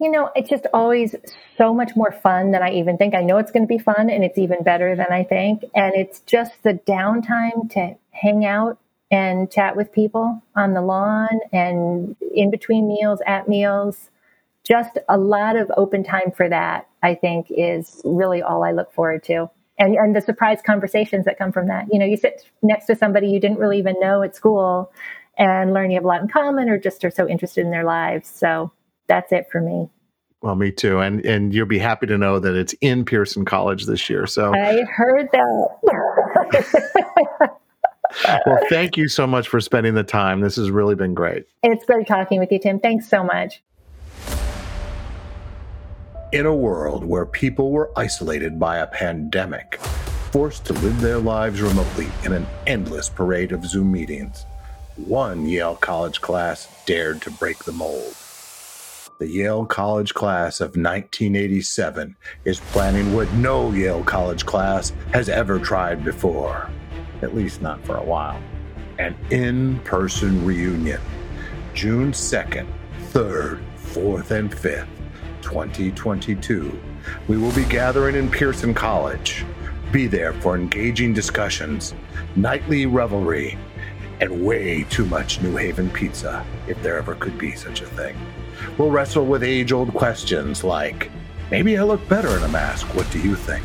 You 0.00 0.12
know, 0.12 0.30
it's 0.36 0.48
just 0.48 0.66
always 0.72 1.16
so 1.56 1.74
much 1.74 1.96
more 1.96 2.12
fun 2.12 2.52
than 2.52 2.62
I 2.62 2.70
even 2.74 2.96
think. 2.98 3.14
I 3.14 3.22
know 3.22 3.38
it's 3.38 3.50
going 3.50 3.64
to 3.64 3.68
be 3.68 3.78
fun 3.78 4.10
and 4.10 4.22
it's 4.22 4.38
even 4.38 4.62
better 4.62 4.94
than 4.94 5.08
I 5.10 5.24
think. 5.24 5.64
And 5.74 5.94
it's 5.96 6.20
just 6.20 6.62
the 6.62 6.74
downtime 6.74 7.68
to 7.70 7.96
hang 8.10 8.44
out 8.44 8.78
and 9.10 9.50
chat 9.50 9.74
with 9.74 9.92
people 9.92 10.40
on 10.54 10.74
the 10.74 10.82
lawn 10.82 11.40
and 11.52 12.14
in 12.34 12.50
between 12.50 12.86
meals, 12.86 13.20
at 13.26 13.48
meals. 13.48 14.10
Just 14.64 14.98
a 15.08 15.18
lot 15.18 15.56
of 15.56 15.70
open 15.76 16.04
time 16.04 16.30
for 16.30 16.48
that, 16.48 16.88
I 17.02 17.14
think, 17.14 17.46
is 17.50 18.00
really 18.04 18.42
all 18.42 18.62
I 18.62 18.72
look 18.72 18.92
forward 18.92 19.24
to. 19.24 19.50
And, 19.80 19.94
and 19.94 20.14
the 20.14 20.20
surprise 20.20 20.60
conversations 20.64 21.24
that 21.24 21.38
come 21.38 21.52
from 21.52 21.68
that. 21.68 21.86
You 21.90 21.98
know, 21.98 22.06
you 22.06 22.16
sit 22.16 22.48
next 22.62 22.86
to 22.86 22.94
somebody 22.94 23.28
you 23.28 23.40
didn't 23.40 23.58
really 23.58 23.78
even 23.78 23.98
know 23.98 24.22
at 24.22 24.36
school 24.36 24.92
and 25.38 25.72
learn 25.72 25.90
you 25.90 25.96
have 25.96 26.04
a 26.04 26.08
lot 26.08 26.20
in 26.20 26.28
common 26.28 26.68
or 26.68 26.78
just 26.78 27.04
are 27.04 27.10
so 27.10 27.28
interested 27.28 27.64
in 27.64 27.70
their 27.70 27.84
lives. 27.84 28.28
So 28.28 28.72
that's 29.08 29.32
it 29.32 29.48
for 29.50 29.60
me. 29.60 29.88
Well, 30.40 30.54
me 30.54 30.70
too. 30.70 31.00
And 31.00 31.24
and 31.26 31.52
you'll 31.52 31.66
be 31.66 31.78
happy 31.78 32.06
to 32.06 32.16
know 32.16 32.38
that 32.38 32.54
it's 32.54 32.72
in 32.80 33.04
Pierson 33.04 33.44
College 33.44 33.86
this 33.86 34.08
year. 34.08 34.26
So 34.26 34.54
I 34.54 34.82
heard 34.84 35.28
that. 35.32 35.68
well, 38.46 38.60
thank 38.68 38.96
you 38.96 39.08
so 39.08 39.26
much 39.26 39.48
for 39.48 39.60
spending 39.60 39.94
the 39.94 40.04
time. 40.04 40.40
This 40.40 40.54
has 40.56 40.70
really 40.70 40.94
been 40.94 41.14
great. 41.14 41.46
It's 41.64 41.84
great 41.84 42.06
talking 42.06 42.38
with 42.38 42.52
you, 42.52 42.60
Tim. 42.60 42.78
Thanks 42.78 43.08
so 43.08 43.24
much. 43.24 43.62
In 46.30 46.46
a 46.46 46.54
world 46.54 47.04
where 47.04 47.26
people 47.26 47.72
were 47.72 47.90
isolated 47.96 48.60
by 48.60 48.78
a 48.78 48.86
pandemic, 48.86 49.80
forced 50.30 50.66
to 50.66 50.74
live 50.74 51.00
their 51.00 51.18
lives 51.18 51.60
remotely 51.60 52.06
in 52.24 52.32
an 52.34 52.46
endless 52.66 53.08
parade 53.08 53.50
of 53.50 53.64
Zoom 53.64 53.90
meetings, 53.90 54.44
one 54.96 55.46
Yale 55.46 55.76
College 55.76 56.20
class 56.20 56.68
dared 56.84 57.22
to 57.22 57.30
break 57.30 57.64
the 57.64 57.72
mold 57.72 58.14
the 59.18 59.26
Yale 59.26 59.66
College 59.66 60.14
class 60.14 60.60
of 60.60 60.76
1987 60.76 62.16
is 62.44 62.60
planning 62.60 63.12
what 63.12 63.30
no 63.32 63.72
Yale 63.72 64.04
College 64.04 64.46
class 64.46 64.92
has 65.12 65.28
ever 65.28 65.58
tried 65.58 66.04
before, 66.04 66.70
at 67.22 67.34
least 67.34 67.60
not 67.60 67.84
for 67.84 67.96
a 67.96 68.02
while. 68.02 68.40
An 69.00 69.16
in 69.30 69.80
person 69.80 70.44
reunion, 70.44 71.00
June 71.74 72.12
2nd, 72.12 72.68
3rd, 73.10 73.60
4th, 73.76 74.30
and 74.30 74.52
5th 74.52 74.86
2022. 75.42 76.78
We 77.26 77.38
will 77.38 77.52
be 77.52 77.64
gathering 77.64 78.14
in 78.14 78.30
Pierson 78.30 78.72
College. 78.72 79.44
Be 79.90 80.06
there 80.06 80.34
for 80.34 80.54
engaging 80.54 81.12
discussions, 81.12 81.94
nightly 82.36 82.86
revelry, 82.86 83.58
and 84.20 84.44
way 84.44 84.84
too 84.84 85.04
much 85.06 85.40
New 85.40 85.56
Haven 85.56 85.90
pizza, 85.90 86.44
if 86.66 86.80
there 86.82 86.98
ever 86.98 87.14
could 87.14 87.38
be 87.38 87.54
such 87.54 87.80
a 87.80 87.86
thing. 87.86 88.16
We'll 88.76 88.90
wrestle 88.90 89.26
with 89.26 89.42
age 89.42 89.72
old 89.72 89.92
questions 89.94 90.64
like 90.64 91.10
maybe 91.50 91.78
I 91.78 91.82
look 91.82 92.06
better 92.08 92.36
in 92.36 92.42
a 92.42 92.48
mask, 92.48 92.94
what 92.94 93.10
do 93.10 93.20
you 93.20 93.34
think? 93.34 93.64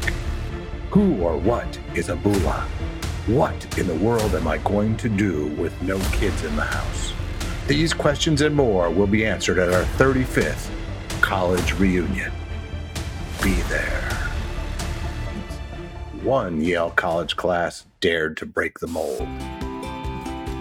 Who 0.92 1.22
or 1.22 1.38
what 1.38 1.80
is 1.96 2.10
a 2.10 2.16
bula? 2.16 2.68
What 3.28 3.78
in 3.78 3.88
the 3.88 3.96
world 3.96 4.36
am 4.36 4.48
I 4.48 4.58
going 4.60 4.98
to 4.98 5.10
do 5.10 5.48
with 5.56 5.80
no 5.82 5.98
kids 6.12 6.44
in 6.44 6.56
the 6.56 6.64
house? 6.64 7.14
These 7.68 7.94
questions 7.94 8.42
and 8.42 8.54
more 8.54 8.90
will 8.90 9.08
be 9.08 9.26
answered 9.26 9.58
at 9.58 9.72
our 9.72 9.84
35th 9.98 10.70
college 11.22 11.74
reunion. 11.80 12.32
Be 13.42 13.54
there. 13.64 14.10
One 16.22 16.62
Yale 16.62 16.92
College 16.92 17.36
class 17.36 17.86
dared 18.02 18.38
to 18.38 18.46
break 18.46 18.80
the 18.80 18.88
mold. 18.88 19.28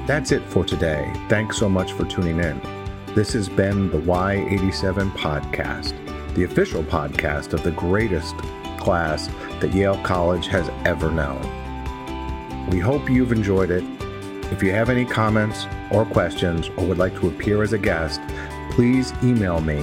That's 0.07 0.33
it 0.33 0.43
for 0.43 0.65
today. 0.65 1.13
Thanks 1.29 1.59
so 1.59 1.69
much 1.69 1.93
for 1.93 2.05
tuning 2.05 2.41
in. 2.41 2.61
This 3.15 3.33
has 3.35 3.49
been 3.49 3.91
the 3.91 3.99
Y87 3.99 5.13
Podcast, 5.13 5.95
the 6.35 6.45
official 6.45 6.83
podcast 6.83 7.53
of 7.53 7.63
the 7.63 7.71
greatest 7.73 8.37
class 8.79 9.29
that 9.61 9.73
Yale 9.73 10.03
College 10.03 10.47
has 10.49 10.69
ever 10.85 11.11
known. 11.11 11.41
We 12.71 12.81
hope 12.81 13.09
you've 13.09 13.33
enjoyed 13.33 13.71
it. 13.71 13.85
If 14.51 14.63
you 14.63 14.73
have 14.73 14.91
any 14.91 15.05
comments 15.05 15.67
or 15.91 16.05
questions 16.05 16.69
or 16.77 16.85
would 16.87 16.99
like 16.99 17.15
to 17.21 17.29
appear 17.29 17.63
as 17.63 17.73
a 17.73 17.79
guest, 17.79 18.21
please 18.73 19.13
email 19.23 19.61
me 19.61 19.79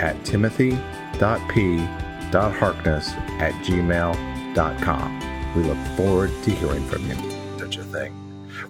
at 0.00 0.24
timothy.p.harkness 0.24 3.12
at 3.12 3.52
gmail.com. 3.64 5.20
We 5.54 5.62
look 5.64 5.78
forward 5.96 6.30
to 6.44 6.50
hearing 6.50 6.84
from 6.86 7.06
you. 7.08 7.16
Such 7.58 7.76
a 7.76 7.84
thing. 7.84 8.23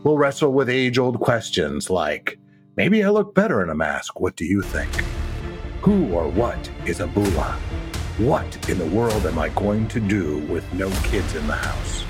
We'll 0.04 0.18
wrestle 0.18 0.52
with 0.52 0.68
age 0.68 0.98
old 0.98 1.18
questions 1.18 1.88
like 1.88 2.38
maybe 2.76 3.02
I 3.02 3.08
look 3.08 3.34
better 3.34 3.62
in 3.62 3.70
a 3.70 3.74
mask. 3.74 4.20
What 4.20 4.36
do 4.36 4.44
you 4.44 4.60
think? 4.60 4.92
Who 5.80 6.12
or 6.12 6.28
what 6.28 6.70
is 6.84 7.00
a 7.00 7.06
boola? 7.06 7.54
What 8.18 8.68
in 8.68 8.76
the 8.76 8.84
world 8.84 9.24
am 9.24 9.38
I 9.38 9.48
going 9.48 9.88
to 9.88 10.00
do 10.00 10.40
with 10.40 10.70
no 10.74 10.90
kids 11.04 11.34
in 11.34 11.46
the 11.46 11.54
house? 11.54 12.04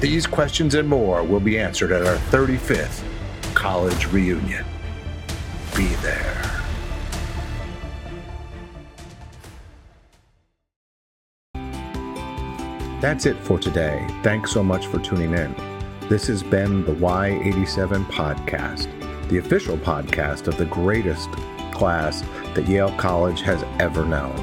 These 0.00 0.26
questions 0.26 0.74
and 0.74 0.88
more 0.88 1.22
will 1.22 1.38
be 1.38 1.56
answered 1.56 1.92
at 1.92 2.04
our 2.04 2.16
35th 2.32 3.04
college 3.54 4.06
reunion. 4.08 4.66
Be 5.76 5.86
there. 6.02 6.42
That's 13.00 13.24
it 13.24 13.36
for 13.38 13.60
today. 13.60 14.04
Thanks 14.24 14.50
so 14.50 14.64
much 14.64 14.88
for 14.88 14.98
tuning 14.98 15.32
in. 15.32 15.54
This 16.08 16.28
has 16.28 16.44
been 16.44 16.84
the 16.84 16.94
Y87 16.94 18.06
Podcast, 18.06 18.86
the 19.28 19.38
official 19.38 19.76
podcast 19.76 20.46
of 20.46 20.56
the 20.56 20.66
greatest 20.66 21.28
class 21.72 22.22
that 22.54 22.68
Yale 22.68 22.96
College 22.96 23.40
has 23.40 23.64
ever 23.80 24.04
known. 24.04 24.36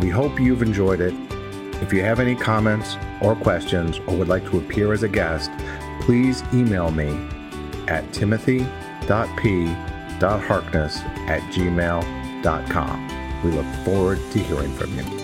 We 0.00 0.10
hope 0.10 0.40
you've 0.40 0.62
enjoyed 0.62 1.00
it. 1.00 1.14
If 1.80 1.92
you 1.92 2.02
have 2.02 2.18
any 2.18 2.34
comments 2.34 2.96
or 3.20 3.36
questions 3.36 4.00
or 4.08 4.16
would 4.16 4.26
like 4.26 4.44
to 4.50 4.58
appear 4.58 4.92
as 4.92 5.04
a 5.04 5.08
guest, 5.08 5.52
please 6.00 6.42
email 6.52 6.90
me 6.90 7.10
at 7.86 8.12
timothy.p.harkness 8.12 11.00
at 11.28 11.40
gmail.com. 11.52 13.08
We 13.44 13.52
look 13.52 13.66
forward 13.84 14.18
to 14.32 14.40
hearing 14.40 14.72
from 14.72 14.98
you. 14.98 15.21